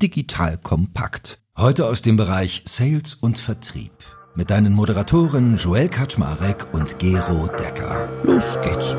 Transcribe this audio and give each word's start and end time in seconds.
Digital 0.00 0.58
Kompakt. 0.58 1.40
Heute 1.56 1.86
aus 1.86 2.02
dem 2.02 2.16
Bereich 2.16 2.62
Sales 2.66 3.14
und 3.14 3.38
Vertrieb. 3.38 3.92
Mit 4.36 4.50
deinen 4.50 4.72
Moderatoren 4.72 5.56
Joel 5.56 5.88
Kaczmarek 5.88 6.72
und 6.72 6.98
Gero 7.00 7.48
Decker. 7.48 8.08
Los 8.22 8.58
geht's. 8.62 8.94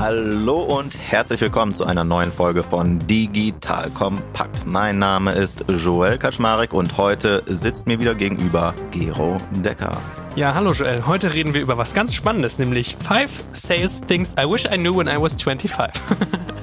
Hallo 0.00 0.62
und 0.62 0.96
herzlich 0.98 1.42
willkommen 1.42 1.74
zu 1.74 1.84
einer 1.84 2.04
neuen 2.04 2.32
Folge 2.32 2.62
von 2.62 2.98
Digital 3.06 3.90
Kompakt. 3.90 4.64
Mein 4.64 4.98
Name 4.98 5.32
ist 5.32 5.62
Joel 5.68 6.16
Kaczmarek 6.16 6.72
und 6.72 6.96
heute 6.96 7.42
sitzt 7.44 7.86
mir 7.86 8.00
wieder 8.00 8.14
gegenüber 8.14 8.72
Gero 8.92 9.36
Decker. 9.56 9.90
Ja, 10.36 10.54
hallo 10.54 10.72
Joel. 10.72 11.06
Heute 11.06 11.34
reden 11.34 11.52
wir 11.52 11.60
über 11.60 11.76
was 11.76 11.92
ganz 11.92 12.14
Spannendes, 12.14 12.58
nämlich 12.58 12.96
Five 12.96 13.44
Sales 13.52 14.00
Things 14.00 14.34
I 14.40 14.50
Wish 14.50 14.64
I 14.64 14.78
Knew 14.78 14.96
When 14.96 15.06
I 15.06 15.20
Was 15.20 15.36
25. 15.36 16.00